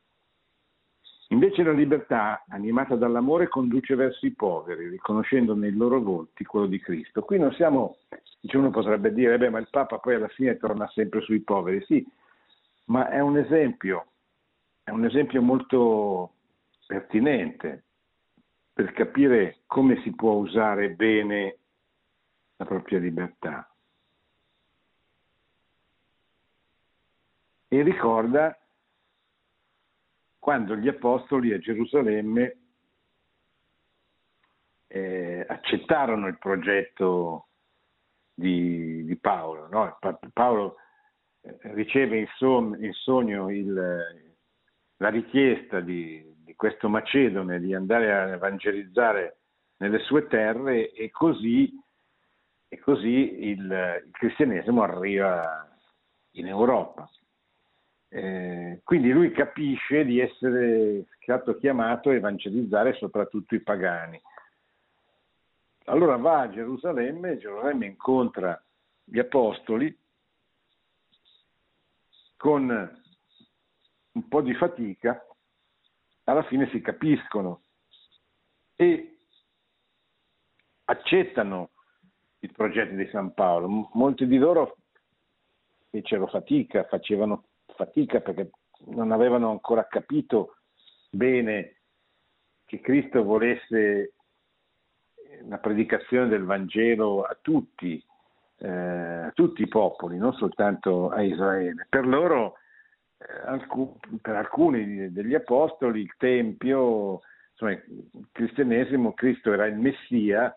[1.29, 6.77] Invece la libertà, animata dall'amore, conduce verso i poveri, riconoscendo nei loro volti quello di
[6.81, 7.21] Cristo.
[7.21, 7.99] Qui non siamo,
[8.41, 11.81] uno potrebbe dire, beh, ma il Papa poi alla fine torna sempre sui poveri.
[11.85, 12.05] Sì,
[12.87, 14.07] ma è un esempio,
[14.83, 16.33] è un esempio molto
[16.85, 17.83] pertinente
[18.73, 21.59] per capire come si può usare bene
[22.57, 23.69] la propria libertà.
[27.69, 28.57] E ricorda
[30.39, 32.57] quando gli apostoli a Gerusalemme
[34.87, 37.47] eh, accettarono il progetto
[38.33, 39.67] di, di Paolo.
[39.67, 39.97] No?
[40.31, 40.77] Paolo
[41.41, 43.73] eh, riceve in, son, in sogno il,
[44.97, 49.39] la richiesta di, di, questo Macedone di andare a evangelizzare
[49.77, 51.71] nelle sue terre e così
[52.67, 55.67] e così il, il cristianesimo arriva
[56.31, 57.09] in Europa.
[58.09, 64.21] Eh, quindi lui capisce di essere stato chiamato a evangelizzare soprattutto i pagani.
[65.85, 68.61] Allora va a Gerusalemme, Gerusalemme incontra
[69.03, 69.97] gli apostoli
[72.35, 73.01] con
[74.11, 75.21] un po' di fatica
[76.25, 77.61] alla fine si capiscono
[78.75, 79.19] e
[80.85, 81.71] accettano
[82.39, 83.89] i progetti di San Paolo.
[83.93, 84.77] Molti di loro
[85.89, 88.49] fecero fatica, facevano fatica perché
[88.87, 90.57] non avevano ancora capito
[91.09, 91.77] bene
[92.65, 94.13] che Cristo volesse
[95.47, 98.03] la predicazione del Vangelo a tutti,
[98.59, 101.87] eh, a tutti i popoli, non soltanto a Israele.
[101.89, 102.55] Per loro,
[103.17, 107.21] eh, per alcuni degli apostoli, il Tempio,
[107.51, 110.55] insomma, il cristianesimo, Cristo era il Messia,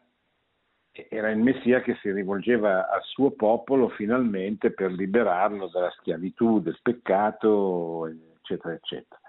[1.09, 6.79] era il Messia che si rivolgeva al suo popolo finalmente per liberarlo dalla schiavitù, del
[6.83, 9.21] peccato, eccetera, eccetera.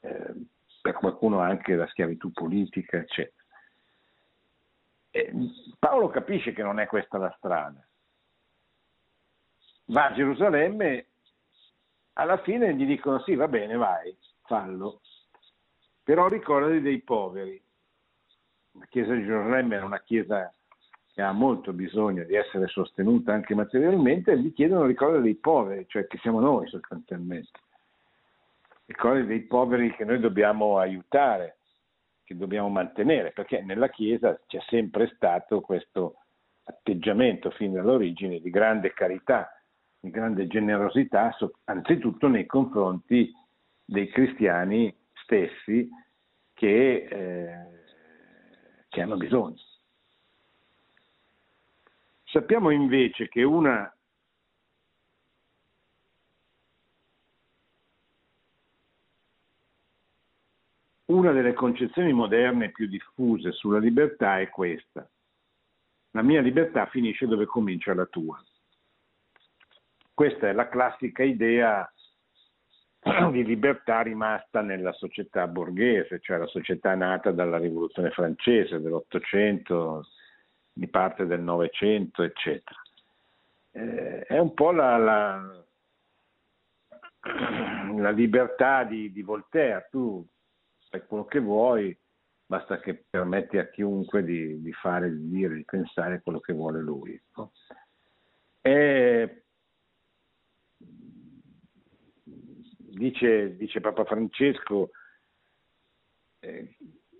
[0.00, 0.34] Eh,
[0.80, 3.44] per qualcuno anche la schiavitù politica, eccetera.
[5.10, 5.32] E
[5.78, 7.84] Paolo capisce che non è questa la strada.
[9.86, 11.06] Va a Gerusalemme,
[12.14, 15.00] alla fine gli dicono sì, va bene, vai, fallo,
[16.02, 17.62] però ricordati dei poveri.
[18.72, 20.52] La chiesa di Gerusalemme è una chiesa
[21.18, 26.06] che ha molto bisogno di essere sostenuta anche materialmente, gli chiedono ricordati dei poveri, cioè
[26.06, 27.58] che siamo noi sostanzialmente.
[28.86, 31.56] Ricordati dei poveri che noi dobbiamo aiutare,
[32.22, 36.18] che dobbiamo mantenere, perché nella Chiesa c'è sempre stato questo
[36.62, 39.60] atteggiamento fin dall'origine di grande carità,
[39.98, 43.34] di grande generosità, anzitutto nei confronti
[43.84, 45.88] dei cristiani stessi
[46.54, 47.66] che, eh,
[48.88, 49.56] che hanno bisogno.
[52.30, 53.92] Sappiamo invece che una
[61.06, 65.08] Una delle concezioni moderne più diffuse sulla libertà è questa.
[66.10, 68.38] La mia libertà finisce dove comincia la tua.
[70.12, 71.90] Questa è la classica idea
[73.32, 80.04] di libertà rimasta nella società borghese, cioè la società nata dalla rivoluzione francese dell'Ottocento,
[80.78, 82.80] di parte del Novecento, eccetera.
[83.72, 85.64] Eh, è un po' la, la,
[87.96, 89.88] la libertà di, di Voltaire.
[89.90, 90.24] Tu
[90.88, 91.98] fai quello che vuoi,
[92.46, 96.80] basta che permetti a chiunque di, di fare, di dire, di pensare quello che vuole
[96.80, 97.20] lui.
[97.34, 97.50] No?
[98.60, 99.42] E,
[102.36, 104.90] dice, dice, Papa Francesco,
[106.38, 106.76] eh,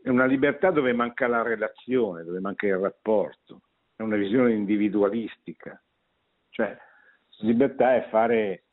[0.09, 3.61] è una libertà dove manca la relazione, dove manca il rapporto,
[3.95, 5.81] è una visione individualistica,
[6.49, 6.77] cioè
[7.41, 8.65] libertà è fare,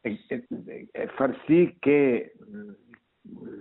[0.00, 0.42] è, è,
[0.90, 2.34] è far sì che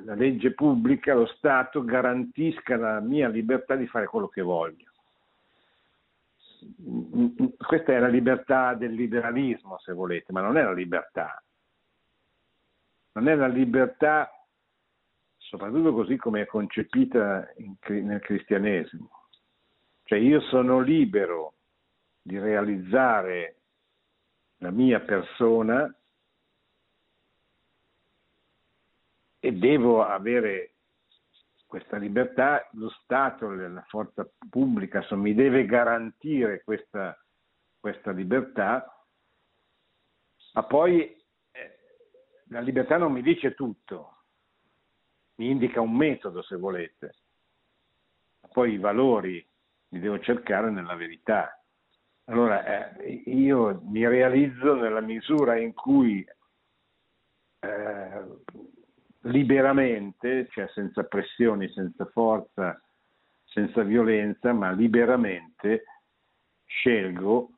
[0.06, 4.88] la legge pubblica, lo Stato garantisca la mia libertà di fare quello che voglio.
[7.58, 11.44] Questa è la libertà del liberalismo, se volete, ma non è la libertà.
[13.12, 14.32] Non è la libertà,
[15.50, 17.76] soprattutto così come è concepita in,
[18.06, 19.10] nel cristianesimo.
[20.04, 21.56] Cioè io sono libero
[22.22, 23.56] di realizzare
[24.58, 25.92] la mia persona
[29.40, 30.74] e devo avere
[31.66, 37.20] questa libertà, lo Stato, la forza pubblica insomma, mi deve garantire questa,
[37.80, 38.86] questa libertà,
[40.54, 41.16] ma poi
[41.52, 41.78] eh,
[42.50, 44.19] la libertà non mi dice tutto,
[45.40, 47.16] mi indica un metodo se volete,
[48.52, 49.46] poi i valori
[49.90, 51.58] li devo cercare nella verità.
[52.26, 56.28] Allora eh, io mi realizzo nella misura in cui
[57.60, 58.26] eh,
[59.22, 62.80] liberamente, cioè senza pressioni, senza forza,
[63.46, 65.86] senza violenza, ma liberamente
[66.66, 67.50] scelgo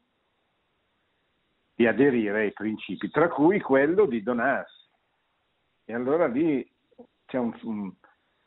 [1.73, 4.87] di aderire ai principi, tra cui quello di donarsi.
[5.85, 6.70] E allora lì
[7.31, 7.89] c'è un, un,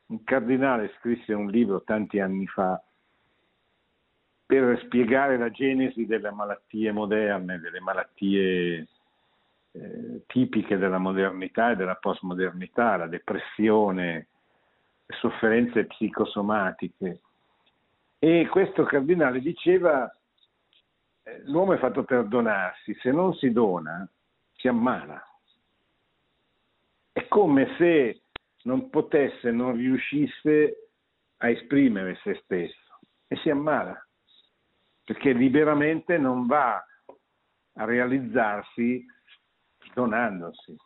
[0.09, 2.81] un cardinale scrisse un libro tanti anni fa
[4.45, 8.87] per spiegare la genesi delle malattie moderne, delle malattie
[9.73, 14.27] eh, tipiche della modernità e della postmodernità, la depressione,
[15.07, 17.21] le sofferenze psicosomatiche.
[18.19, 20.15] E questo cardinale diceva
[21.23, 24.07] eh, l'uomo è fatto per donarsi, se non si dona
[24.53, 25.27] si ammala.
[27.13, 28.24] È come se
[28.65, 30.91] non potesse, non riuscisse
[31.39, 33.95] a esprimere se stesso e si ammala,
[35.05, 36.85] perché liberamente non va
[37.75, 39.05] a realizzarsi
[39.93, 40.77] donandosi.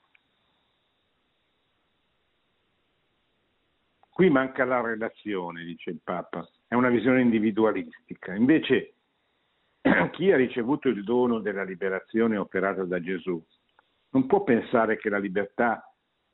[4.08, 8.34] Qui manca la relazione, dice il Papa, è una visione individualistica.
[8.34, 8.94] Invece
[10.10, 13.40] chi ha ricevuto il dono della liberazione operata da Gesù
[14.10, 15.88] non può pensare che la libertà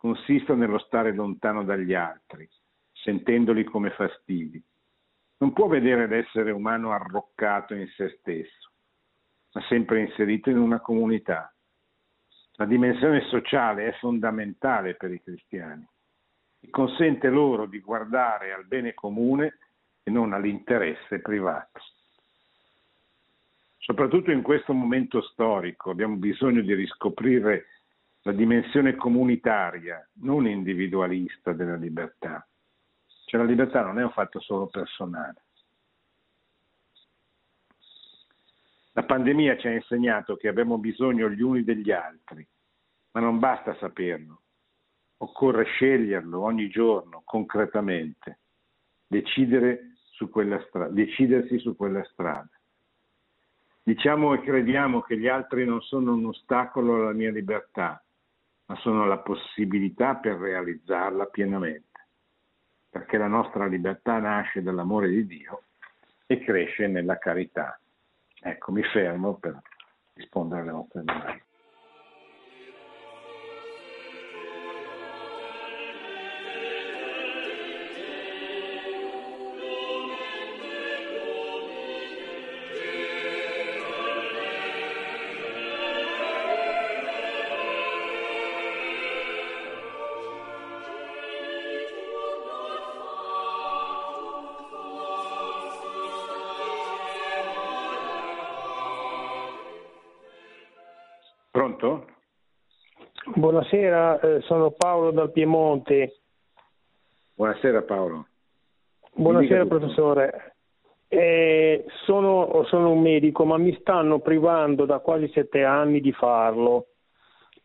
[0.05, 2.47] consista nello stare lontano dagli altri,
[2.93, 4.63] sentendoli come fastidi.
[5.39, 8.71] Non può vedere l'essere umano arroccato in se stesso,
[9.53, 11.51] ma sempre inserito in una comunità.
[12.57, 15.89] La dimensione sociale è fondamentale per i cristiani
[16.61, 19.57] e consente loro di guardare al bene comune
[20.03, 21.81] e non all'interesse privato.
[23.79, 27.69] Soprattutto in questo momento storico abbiamo bisogno di riscoprire
[28.27, 32.47] la dimensione comunitaria, non individualista della libertà.
[33.27, 35.43] Cioè la libertà non è un fatto solo personale.
[38.93, 42.47] La pandemia ci ha insegnato che abbiamo bisogno gli uni degli altri,
[43.11, 44.43] ma non basta saperlo,
[45.18, 48.39] occorre sceglierlo ogni giorno, concretamente,
[50.12, 50.31] su
[50.66, 52.49] stra- decidersi su quella strada.
[53.83, 58.03] Diciamo e crediamo che gli altri non sono un ostacolo alla mia libertà,
[58.67, 62.07] ma sono la possibilità per realizzarla pienamente,
[62.89, 65.65] perché la nostra libertà nasce dall'amore di Dio
[66.27, 67.79] e cresce nella carità.
[68.41, 69.61] Ecco, mi fermo per
[70.15, 71.43] rispondere alle vostre domande.
[103.55, 106.23] Buonasera, eh, sono Paolo dal Piemonte.
[107.37, 108.27] Buonasera Paolo.
[109.13, 110.57] Buonasera professore.
[111.07, 116.87] Eh, sono, sono, un medico, ma mi stanno privando da quasi sette anni di farlo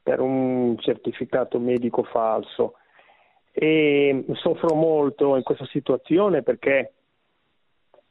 [0.04, 2.76] per un certificato medico falso.
[3.52, 6.94] E soffro molto in questa situazione perché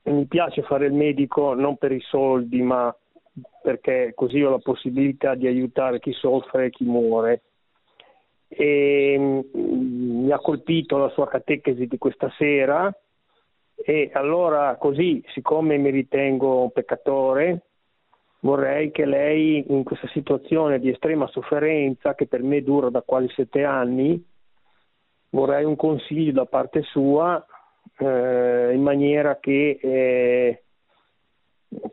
[0.03, 2.93] mi piace fare il medico non per i soldi, ma
[3.62, 7.43] perché così ho la possibilità di aiutare chi soffre e chi muore.
[8.49, 12.92] E, mm, mi ha colpito la sua catechesi di questa sera.
[13.74, 17.62] E allora così, siccome mi ritengo un peccatore,
[18.40, 23.28] vorrei che lei in questa situazione di estrema sofferenza, che per me dura da quasi
[23.34, 24.22] sette anni,
[25.30, 27.44] vorrei un consiglio da parte sua
[27.99, 30.62] eh, in maniera che eh,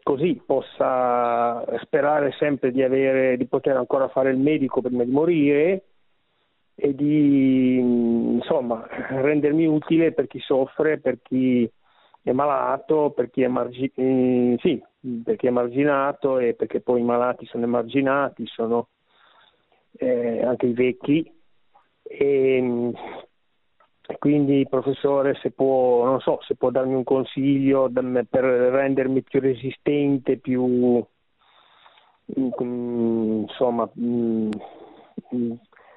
[0.03, 5.83] così possa sperare sempre di, avere, di poter ancora fare il medico prima di morire
[6.75, 11.69] e di insomma rendermi utile per chi soffre, per chi
[12.21, 14.83] è malato, per chi è, margi- eh, sì,
[15.23, 18.89] per chi è marginato e perché poi i malati sono emarginati, sono
[19.97, 21.31] eh, anche i vecchi.
[22.03, 22.91] E,
[24.19, 30.37] quindi professore se può, non so, se può darmi un consiglio per rendermi più resistente,
[30.37, 31.03] più
[32.39, 34.51] mm, insomma mm,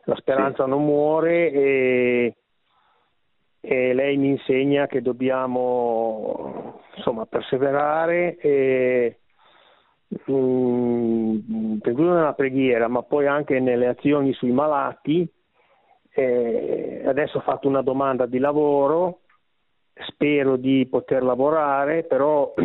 [0.08, 2.36] la speranza non muore e,
[3.60, 9.18] e, lei mi insegna che dobbiamo insomma perseverare e
[10.30, 15.30] mm, per cui nella preghiera ma poi anche nelle azioni sui malati
[16.10, 19.20] eh, adesso ho fatto una domanda di lavoro,
[20.08, 22.54] spero di poter lavorare, però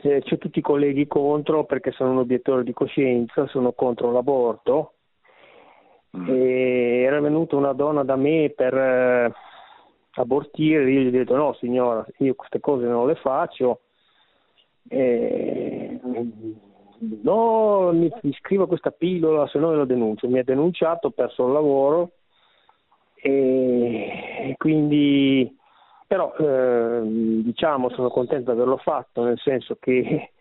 [0.00, 4.92] c'è tutti i colleghi contro perché sono un obiettore di coscienza, sono contro l'aborto.
[6.16, 6.28] Mm.
[6.28, 9.32] E era venuta una donna da me per eh,
[10.14, 13.80] abortire, io gli ho detto no signora, io queste cose non le faccio.
[14.88, 16.00] E
[17.22, 20.28] no, mi, mi scrivo questa pillola, se no lo denuncio.
[20.28, 22.12] Mi ha denunciato, ho perso il lavoro
[23.14, 25.56] e quindi
[26.12, 27.00] però eh,
[27.42, 30.32] diciamo sono contento di averlo fatto, nel senso che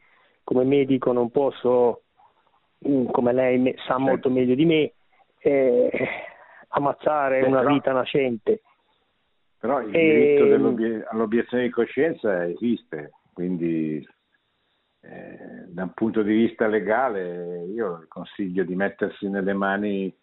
[0.43, 2.01] come medico non posso,
[2.85, 4.93] mm, come lei sa molto meglio di me,
[5.41, 6.07] eh,
[6.69, 8.61] ammazzare Beh, una però, vita nascente.
[9.59, 14.07] Però il e, diritto all'obiezione di coscienza esiste, quindi
[15.01, 20.15] eh, da un punto di vista legale io consiglio di mettersi nelle mani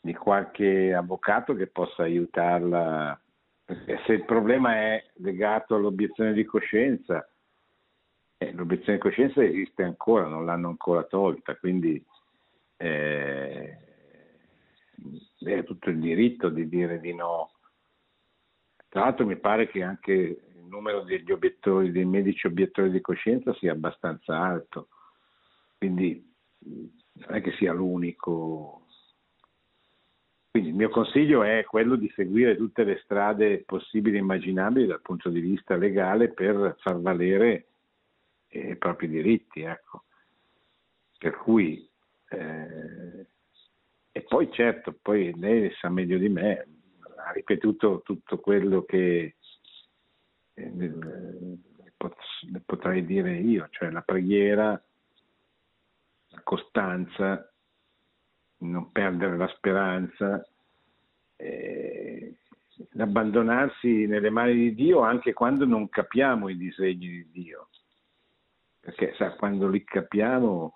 [0.00, 3.18] di qualche avvocato che possa aiutarla,
[3.64, 7.26] perché se il problema è legato all'obiezione di coscienza,
[8.36, 12.04] eh, l'obiezione di coscienza esiste ancora, non l'hanno ancora tolta, quindi
[12.76, 13.83] eh,
[15.38, 17.52] è tutto il diritto di dire di no.
[18.88, 23.72] Tra l'altro mi pare che anche numero degli obiettori, dei medici obiettori di coscienza sia
[23.72, 24.88] abbastanza alto,
[25.78, 26.32] quindi
[26.64, 28.86] non è che sia l'unico.
[30.50, 35.00] Quindi il mio consiglio è quello di seguire tutte le strade possibili e immaginabili dal
[35.00, 37.66] punto di vista legale per far valere
[38.48, 39.62] eh, i propri diritti.
[39.62, 40.04] Ecco.
[41.18, 41.88] Per cui,
[42.28, 43.26] eh,
[44.16, 46.68] e poi certo, poi lei sa meglio di me,
[47.16, 49.34] ha ripetuto tutto quello che
[50.54, 54.80] eh, le potrei dire io, cioè la preghiera,
[56.28, 57.52] la costanza,
[58.58, 60.46] non perdere la speranza,
[61.34, 62.36] eh,
[62.92, 67.68] l'abbandonarsi nelle mani di Dio anche quando non capiamo i disegni di Dio,
[68.78, 70.74] perché sa, quando li capiamo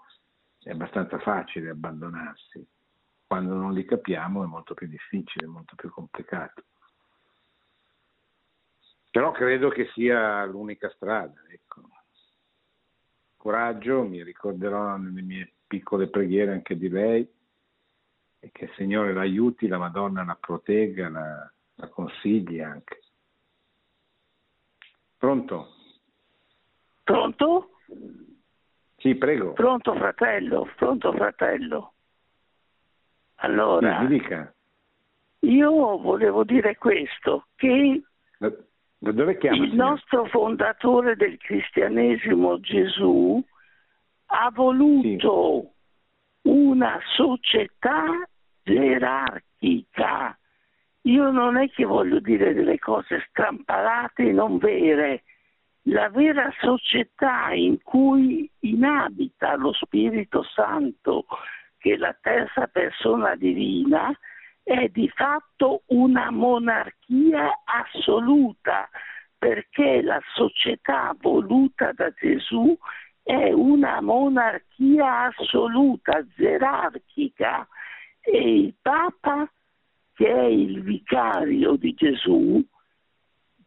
[0.60, 2.66] è abbastanza facile abbandonarsi
[3.28, 6.64] quando non li capiamo è molto più difficile, molto più complicato.
[9.10, 11.42] Però credo che sia l'unica strada.
[11.48, 11.82] Ecco.
[13.36, 17.30] Coraggio, mi ricorderò nelle mie piccole preghiere anche di lei,
[18.40, 23.02] e che il Signore l'aiuti, la Madonna la protegga, la, la consigli anche.
[25.18, 25.74] Pronto?
[27.04, 27.72] Pronto?
[28.96, 29.52] Sì, prego.
[29.52, 31.92] Pronto fratello, pronto fratello.
[33.40, 34.06] Allora,
[35.40, 38.02] io volevo dire questo, che
[38.38, 38.50] da,
[39.12, 43.42] da chiama, il nostro fondatore del cristianesimo Gesù
[44.26, 45.72] ha voluto
[46.42, 46.48] sì.
[46.48, 48.04] una società
[48.64, 50.36] gerarchica.
[51.02, 55.22] Io non è che voglio dire delle cose strampalate e non vere.
[55.82, 61.24] La vera società in cui inabita lo Spirito Santo,
[61.78, 64.16] che la terza persona divina
[64.62, 68.88] è di fatto una monarchia assoluta,
[69.38, 72.76] perché la società voluta da Gesù
[73.22, 77.66] è una monarchia assoluta, gerarchica,
[78.20, 79.50] e il Papa,
[80.14, 82.62] che è il vicario di Gesù,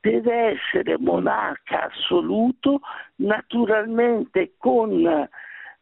[0.02, 2.82] deve essere monarca assoluto,
[3.18, 5.28] naturalmente con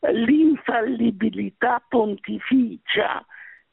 [0.01, 3.25] l'infallibilità pontificia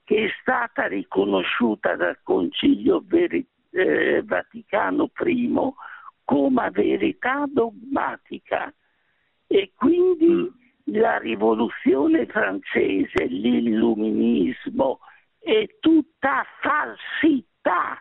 [0.04, 5.52] che è stata riconosciuta dal Concilio Veri- eh, Vaticano I
[6.24, 8.72] come verità dogmatica
[9.46, 10.46] e quindi mm.
[10.96, 15.00] la rivoluzione francese, l'illuminismo
[15.38, 18.00] è tutta falsità,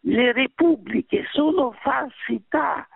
[0.00, 2.88] le repubbliche sono falsità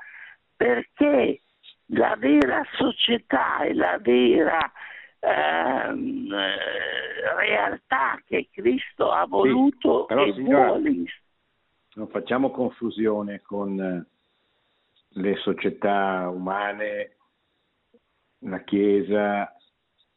[0.56, 1.40] perché
[1.86, 4.70] la vera società e la vera
[5.20, 10.92] ehm, eh, realtà che Cristo ha voluto sì, però, e signora, vuole.
[11.94, 14.06] Non facciamo confusione con eh,
[15.08, 17.16] le società umane,
[18.38, 19.54] la Chiesa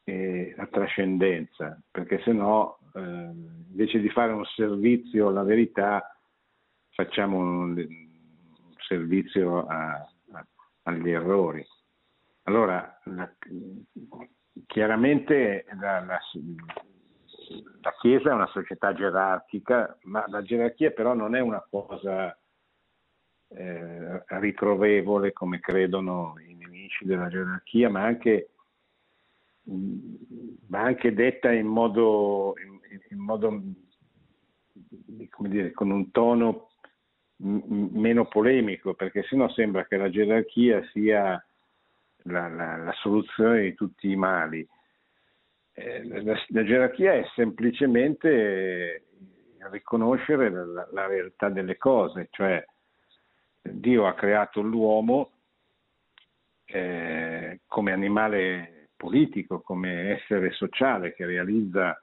[0.04, 6.16] e la trascendenza, perché se no eh, invece di fare un servizio alla verità
[6.92, 10.08] facciamo un, un servizio a,
[10.86, 11.66] agli errori.
[12.44, 13.32] Allora, la,
[14.68, 16.20] chiaramente la, la,
[17.82, 22.38] la, Chiesa è una società gerarchica, ma la gerarchia però non è una cosa
[23.48, 28.52] eh, riprovevole come credono i nemici della gerarchia, ma anche,
[29.64, 33.62] ma anche detta in modo, in, in modo
[35.30, 36.70] come dire, con un tono
[37.38, 41.44] meno polemico, perché sennò sembra che la gerarchia sia
[42.24, 44.68] la, la, la soluzione di tutti i mali.
[45.74, 49.04] Eh, la, la, gerarchia è semplicemente
[49.72, 52.64] riconoscere la, realtà delle cose, cioè
[53.62, 55.32] Dio ha creato l'uomo
[56.66, 62.00] eh, come animale politico, come essere sociale che realizza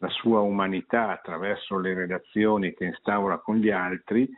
[0.00, 4.28] la sua umanità attraverso le relazioni che instaura con gli altri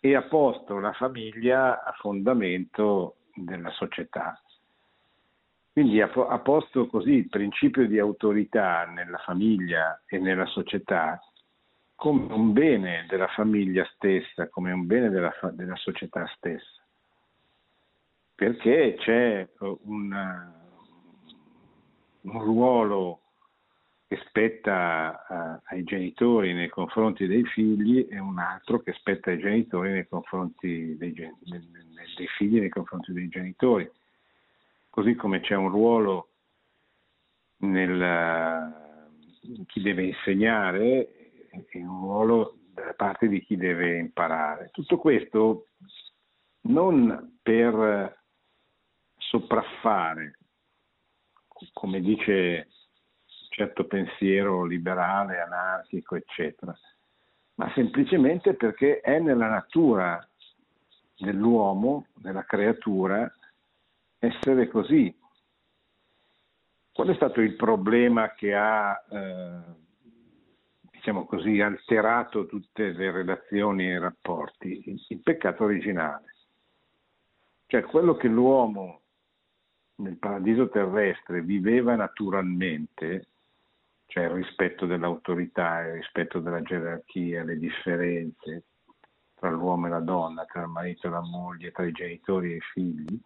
[0.00, 4.40] e ha posto la famiglia a fondamento della società.
[5.72, 6.08] Quindi ha,
[6.40, 11.20] posto così il principio di autorità nella famiglia e nella società
[11.94, 16.84] come un bene della famiglia stessa, come un bene della, della società stessa,
[18.34, 19.48] perché c'è
[19.84, 20.52] una,
[22.22, 23.20] un ruolo
[24.08, 29.38] che spetta a, ai genitori nei confronti dei figli e un altro che spetta ai
[29.38, 33.88] genitori nei confronti dei, dei figli nei confronti dei genitori.
[34.88, 36.30] Così come c'è un ruolo
[37.58, 38.86] nel
[39.66, 44.70] chi deve insegnare e un ruolo da parte di chi deve imparare.
[44.72, 45.66] Tutto questo
[46.62, 48.24] non per
[49.18, 50.38] sopraffare,
[51.74, 52.68] come dice
[53.58, 56.72] certo pensiero liberale, anarchico, eccetera,
[57.56, 60.24] ma semplicemente perché è nella natura
[61.16, 63.28] dell'uomo, della creatura,
[64.20, 65.12] essere così.
[66.92, 69.60] Qual è stato il problema che ha, eh,
[70.92, 74.82] diciamo così, alterato tutte le relazioni e i rapporti?
[74.88, 76.34] Il, il peccato originale.
[77.66, 79.02] Cioè quello che l'uomo
[79.96, 83.26] nel paradiso terrestre viveva naturalmente,
[84.08, 88.64] cioè il rispetto dell'autorità, il rispetto della gerarchia, le differenze
[89.34, 92.56] tra l'uomo e la donna, tra il marito e la moglie, tra i genitori e
[92.56, 93.20] i figli,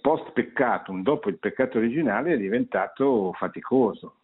[0.00, 4.20] post peccatum, dopo il peccato originale, è diventato faticoso,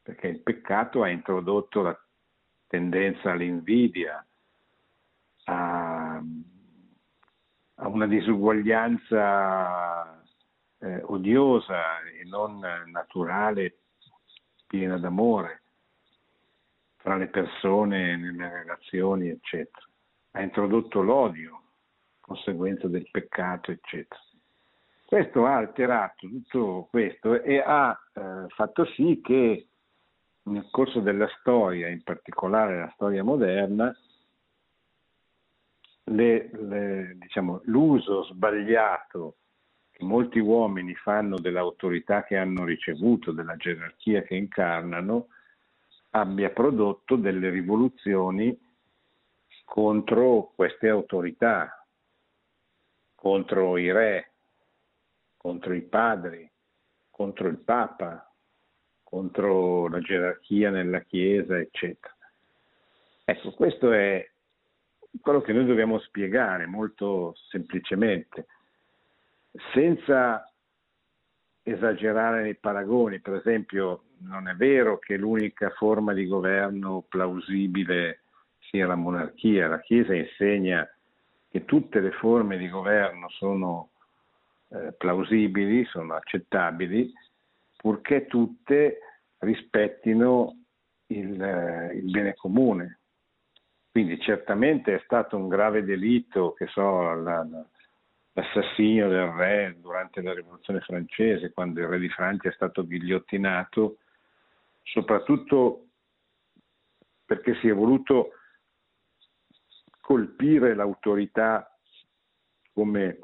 [0.00, 2.00] perché il peccato ha introdotto la
[2.68, 4.24] tendenza all'invidia,
[5.44, 6.22] a,
[7.74, 10.21] a una disuguaglianza
[10.82, 13.78] eh, odiosa e non naturale,
[14.66, 15.62] piena d'amore
[16.96, 19.86] fra le persone, nelle relazioni, eccetera.
[20.32, 21.62] Ha introdotto l'odio,
[22.20, 24.20] conseguenza del peccato, eccetera.
[25.04, 29.66] Questo ha alterato tutto questo e ha eh, fatto sì che
[30.44, 33.94] nel corso della storia, in particolare la storia moderna,
[36.04, 39.36] le, le, diciamo, l'uso sbagliato
[40.00, 45.28] molti uomini fanno dell'autorità che hanno ricevuto, della gerarchia che incarnano,
[46.10, 48.58] abbia prodotto delle rivoluzioni
[49.64, 51.86] contro queste autorità,
[53.14, 54.32] contro i re,
[55.36, 56.50] contro i padri,
[57.10, 58.30] contro il Papa,
[59.02, 62.14] contro la gerarchia nella Chiesa, eccetera.
[63.24, 64.28] Ecco, questo è
[65.20, 68.46] quello che noi dobbiamo spiegare molto semplicemente,
[69.72, 70.46] senza
[71.62, 73.20] esagerare nei paragoni.
[73.20, 78.22] Per esempio, non è vero che l'unica forma di governo plausibile
[78.58, 79.68] sia la monarchia.
[79.68, 80.88] La Chiesa insegna
[81.48, 83.90] che tutte le forme di governo sono
[84.68, 87.12] eh, plausibili, sono accettabili,
[87.76, 88.98] purché tutte
[89.38, 90.56] rispettino
[91.08, 93.00] il, eh, il, bene comune.
[93.90, 97.46] Quindi certamente è stato un grave delitto, che so, la,
[98.32, 103.98] l'assassinio del re durante la rivoluzione francese, quando il re di Francia è stato ghigliottinato,
[104.82, 105.86] soprattutto
[107.24, 108.32] perché si è voluto
[110.00, 111.78] colpire l'autorità
[112.72, 113.18] come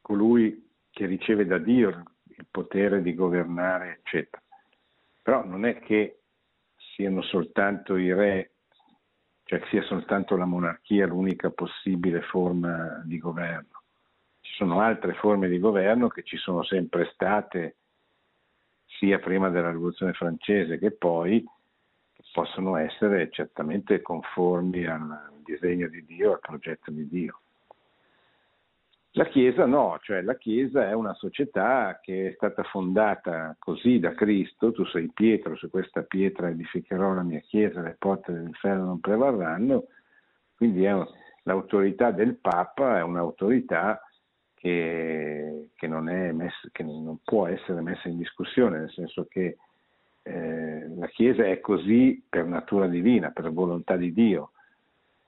[0.00, 1.88] colui che riceve da Dio
[2.24, 4.42] il potere di governare, eccetera.
[5.22, 6.22] Però non è che
[6.94, 8.54] siano soltanto i re,
[9.44, 13.81] cioè sia soltanto la monarchia l'unica possibile forma di governo.
[14.52, 17.76] Ci sono altre forme di governo che ci sono sempre state,
[18.84, 21.42] sia prima della rivoluzione francese che poi,
[22.12, 27.40] che possono essere certamente conformi al disegno di Dio, al progetto di Dio.
[29.12, 34.12] La Chiesa no, cioè la Chiesa è una società che è stata fondata così da
[34.12, 39.00] Cristo, tu sei Pietro, su questa pietra edificherò la mia Chiesa, le porte dell'inferno non
[39.00, 39.84] prevarranno,
[40.54, 40.94] quindi è,
[41.44, 43.98] l'autorità del Papa è un'autorità
[44.62, 49.56] che, che, non messa, che, non può essere messa in discussione, nel senso che
[50.22, 54.52] eh, la Chiesa è così per natura divina, per volontà di Dio,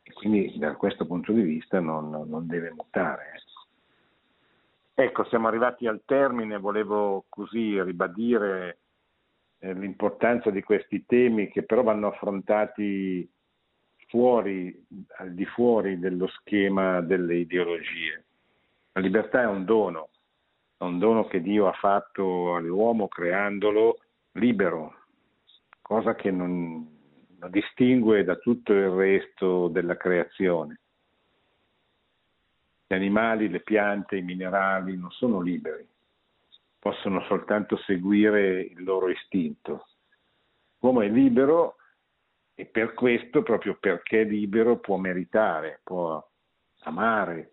[0.05, 3.33] e quindi da questo punto di vista non, non deve mutare.
[3.35, 3.43] Ecco.
[4.97, 8.79] Ecco, siamo arrivati al termine, volevo così ribadire
[9.59, 13.29] eh, l'importanza di questi temi che però vanno affrontati
[14.07, 18.24] fuori, al di fuori dello schema delle ideologie.
[18.97, 20.11] La libertà è un dono,
[20.77, 23.99] è un dono che Dio ha fatto all'uomo creandolo
[24.35, 24.95] libero,
[25.83, 26.89] cosa che non,
[27.37, 30.79] non distingue da tutto il resto della creazione.
[32.87, 35.85] Gli animali, le piante, i minerali non sono liberi,
[36.79, 39.89] possono soltanto seguire il loro istinto.
[40.79, 41.79] L'uomo è libero
[42.55, 46.25] e per questo, proprio perché è libero, può meritare, può
[46.85, 47.51] amare,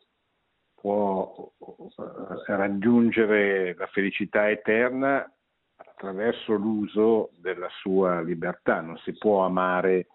[0.82, 5.32] può eh, raggiungere la felicità eterna
[5.76, 8.82] attraverso l'uso della sua libertà.
[8.82, 10.08] Non si può amare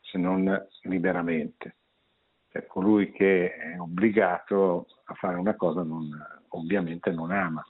[0.00, 1.76] se non liberamente
[2.50, 6.10] cioè colui che è obbligato a fare una cosa non,
[6.48, 7.64] ovviamente non ama.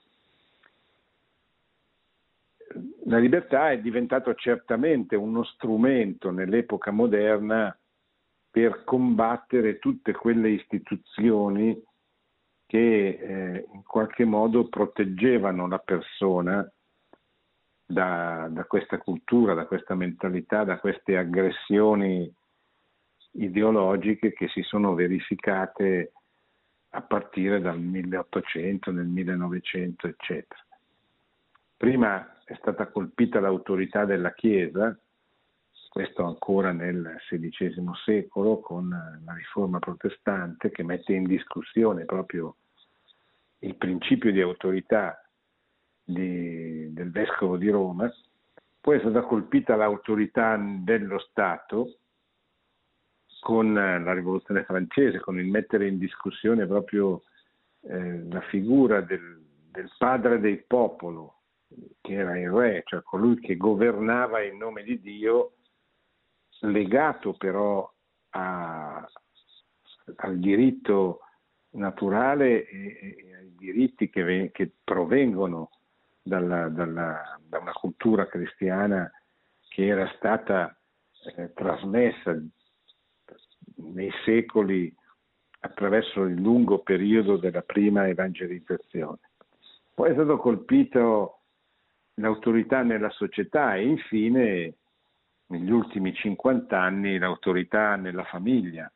[3.07, 7.77] La libertà è diventato certamente uno strumento nell'epoca moderna
[8.51, 11.81] per combattere tutte quelle istituzioni
[12.67, 16.71] che eh, in qualche modo proteggevano la persona
[17.85, 22.31] da, da, questa cultura, da questa mentalità, da queste aggressioni
[23.33, 26.13] ideologiche che si sono verificate
[26.91, 30.67] a partire dal 1800, nel 1900, eccetera.
[31.77, 34.99] Prima è stata colpita l'autorità della Chiesa,
[35.89, 42.57] questo ancora nel XVI secolo con la riforma protestante che mette in discussione proprio
[43.61, 45.21] il principio di autorità
[46.05, 48.11] di, del vescovo di Roma,
[48.81, 51.99] poi è stata colpita l'autorità dello Stato
[53.41, 57.23] con la rivoluzione francese, con il mettere in discussione proprio
[57.83, 61.35] eh, la figura del, del padre del popolo,
[62.01, 65.53] che era il re, cioè colui che governava in nome di Dio
[66.61, 67.91] legato però
[68.31, 69.09] a,
[70.17, 71.21] al diritto
[71.71, 75.71] naturale e, e ai diritti che, che provengono
[76.23, 79.11] dalla, dalla, da una cultura cristiana
[79.69, 80.77] che era stata
[81.37, 82.37] eh, trasmessa
[83.77, 84.95] nei secoli
[85.61, 89.19] attraverso il lungo periodo della prima evangelizzazione.
[89.95, 91.41] Poi è stato colpito
[92.15, 94.78] l'autorità nella società e infine
[95.49, 98.91] negli ultimi 50 anni l'autorità nella famiglia,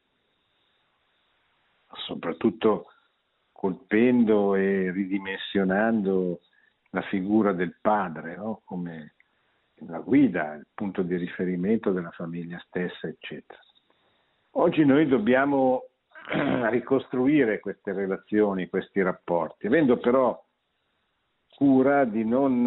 [2.06, 2.86] soprattutto
[3.52, 6.40] colpendo e ridimensionando
[6.90, 8.62] la figura del padre no?
[8.64, 9.14] come
[9.86, 13.60] la guida, il punto di riferimento della famiglia stessa, eccetera.
[14.52, 15.86] Oggi noi dobbiamo
[16.70, 20.40] ricostruire queste relazioni, questi rapporti, avendo però
[21.56, 22.66] cura di non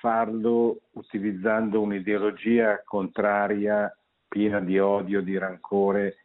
[0.00, 3.94] farlo utilizzando un'ideologia contraria,
[4.28, 6.24] piena di odio, di rancore,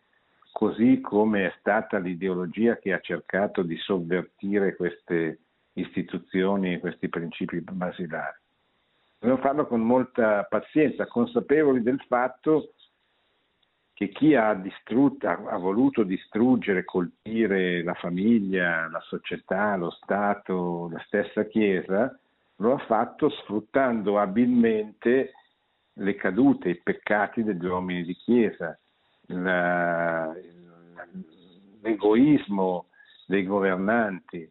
[0.51, 5.39] così come è stata l'ideologia che ha cercato di sovvertire queste
[5.73, 8.37] istituzioni e questi principi basilari.
[9.19, 12.73] Dobbiamo farlo con molta pazienza, consapevoli del fatto
[13.93, 21.43] che chi ha, ha voluto distruggere, colpire la famiglia, la società, lo Stato, la stessa
[21.43, 22.19] Chiesa,
[22.61, 25.33] lo ha fatto sfruttando abilmente
[25.93, 28.79] le cadute, i peccati degli uomini di Chiesa,
[29.27, 30.31] la,
[31.81, 32.87] l'egoismo
[33.25, 34.49] dei governanti,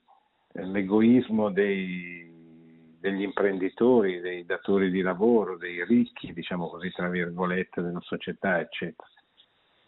[0.53, 8.01] l'egoismo dei, degli imprenditori, dei datori di lavoro, dei ricchi, diciamo così, tra virgolette, della
[8.01, 9.09] società, eccetera.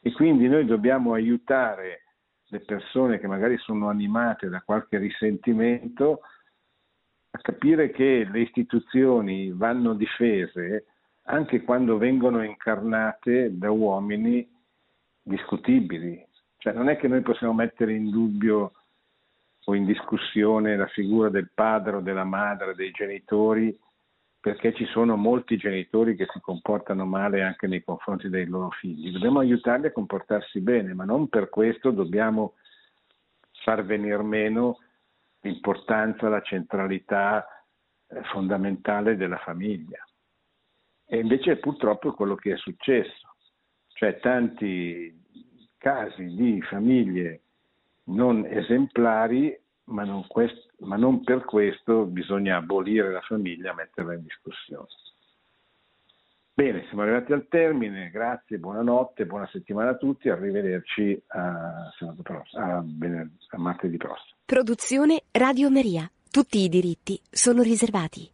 [0.01, 2.03] E quindi noi dobbiamo aiutare
[2.47, 6.21] le persone che magari sono animate da qualche risentimento
[7.35, 10.87] a capire che le istituzioni vanno difese
[11.25, 14.47] anche quando vengono incarnate da uomini
[15.23, 16.25] discutibili.
[16.59, 18.73] Cioè non è che noi possiamo mettere in dubbio
[19.65, 23.77] o in discussione la figura del padre o della madre, dei genitori,
[24.39, 29.13] perché ci sono molti genitori che si comportano male anche nei confronti dei loro figli.
[29.13, 32.55] Dobbiamo aiutarli a comportarsi bene, ma non per questo dobbiamo
[33.63, 34.79] far venire meno
[35.43, 37.47] l'importanza, la centralità
[38.09, 40.05] eh, fondamentale della famiglia.
[41.07, 43.37] E invece purtroppo è quello che è successo,
[43.89, 45.21] cioè tanti
[45.77, 47.43] casi di famiglie
[48.05, 54.23] non esemplari, ma non, quest- ma non per questo bisogna abolire la famiglia, metterla in
[54.23, 54.87] discussione.
[56.55, 61.91] Bene, siamo arrivati al termine, grazie, buonanotte, buona settimana a tutti, arrivederci a,
[62.53, 64.37] a, a martedì prossimo.
[64.45, 66.11] Produzione Radio Maria.
[66.31, 68.31] Tutti i diritti sono riservati.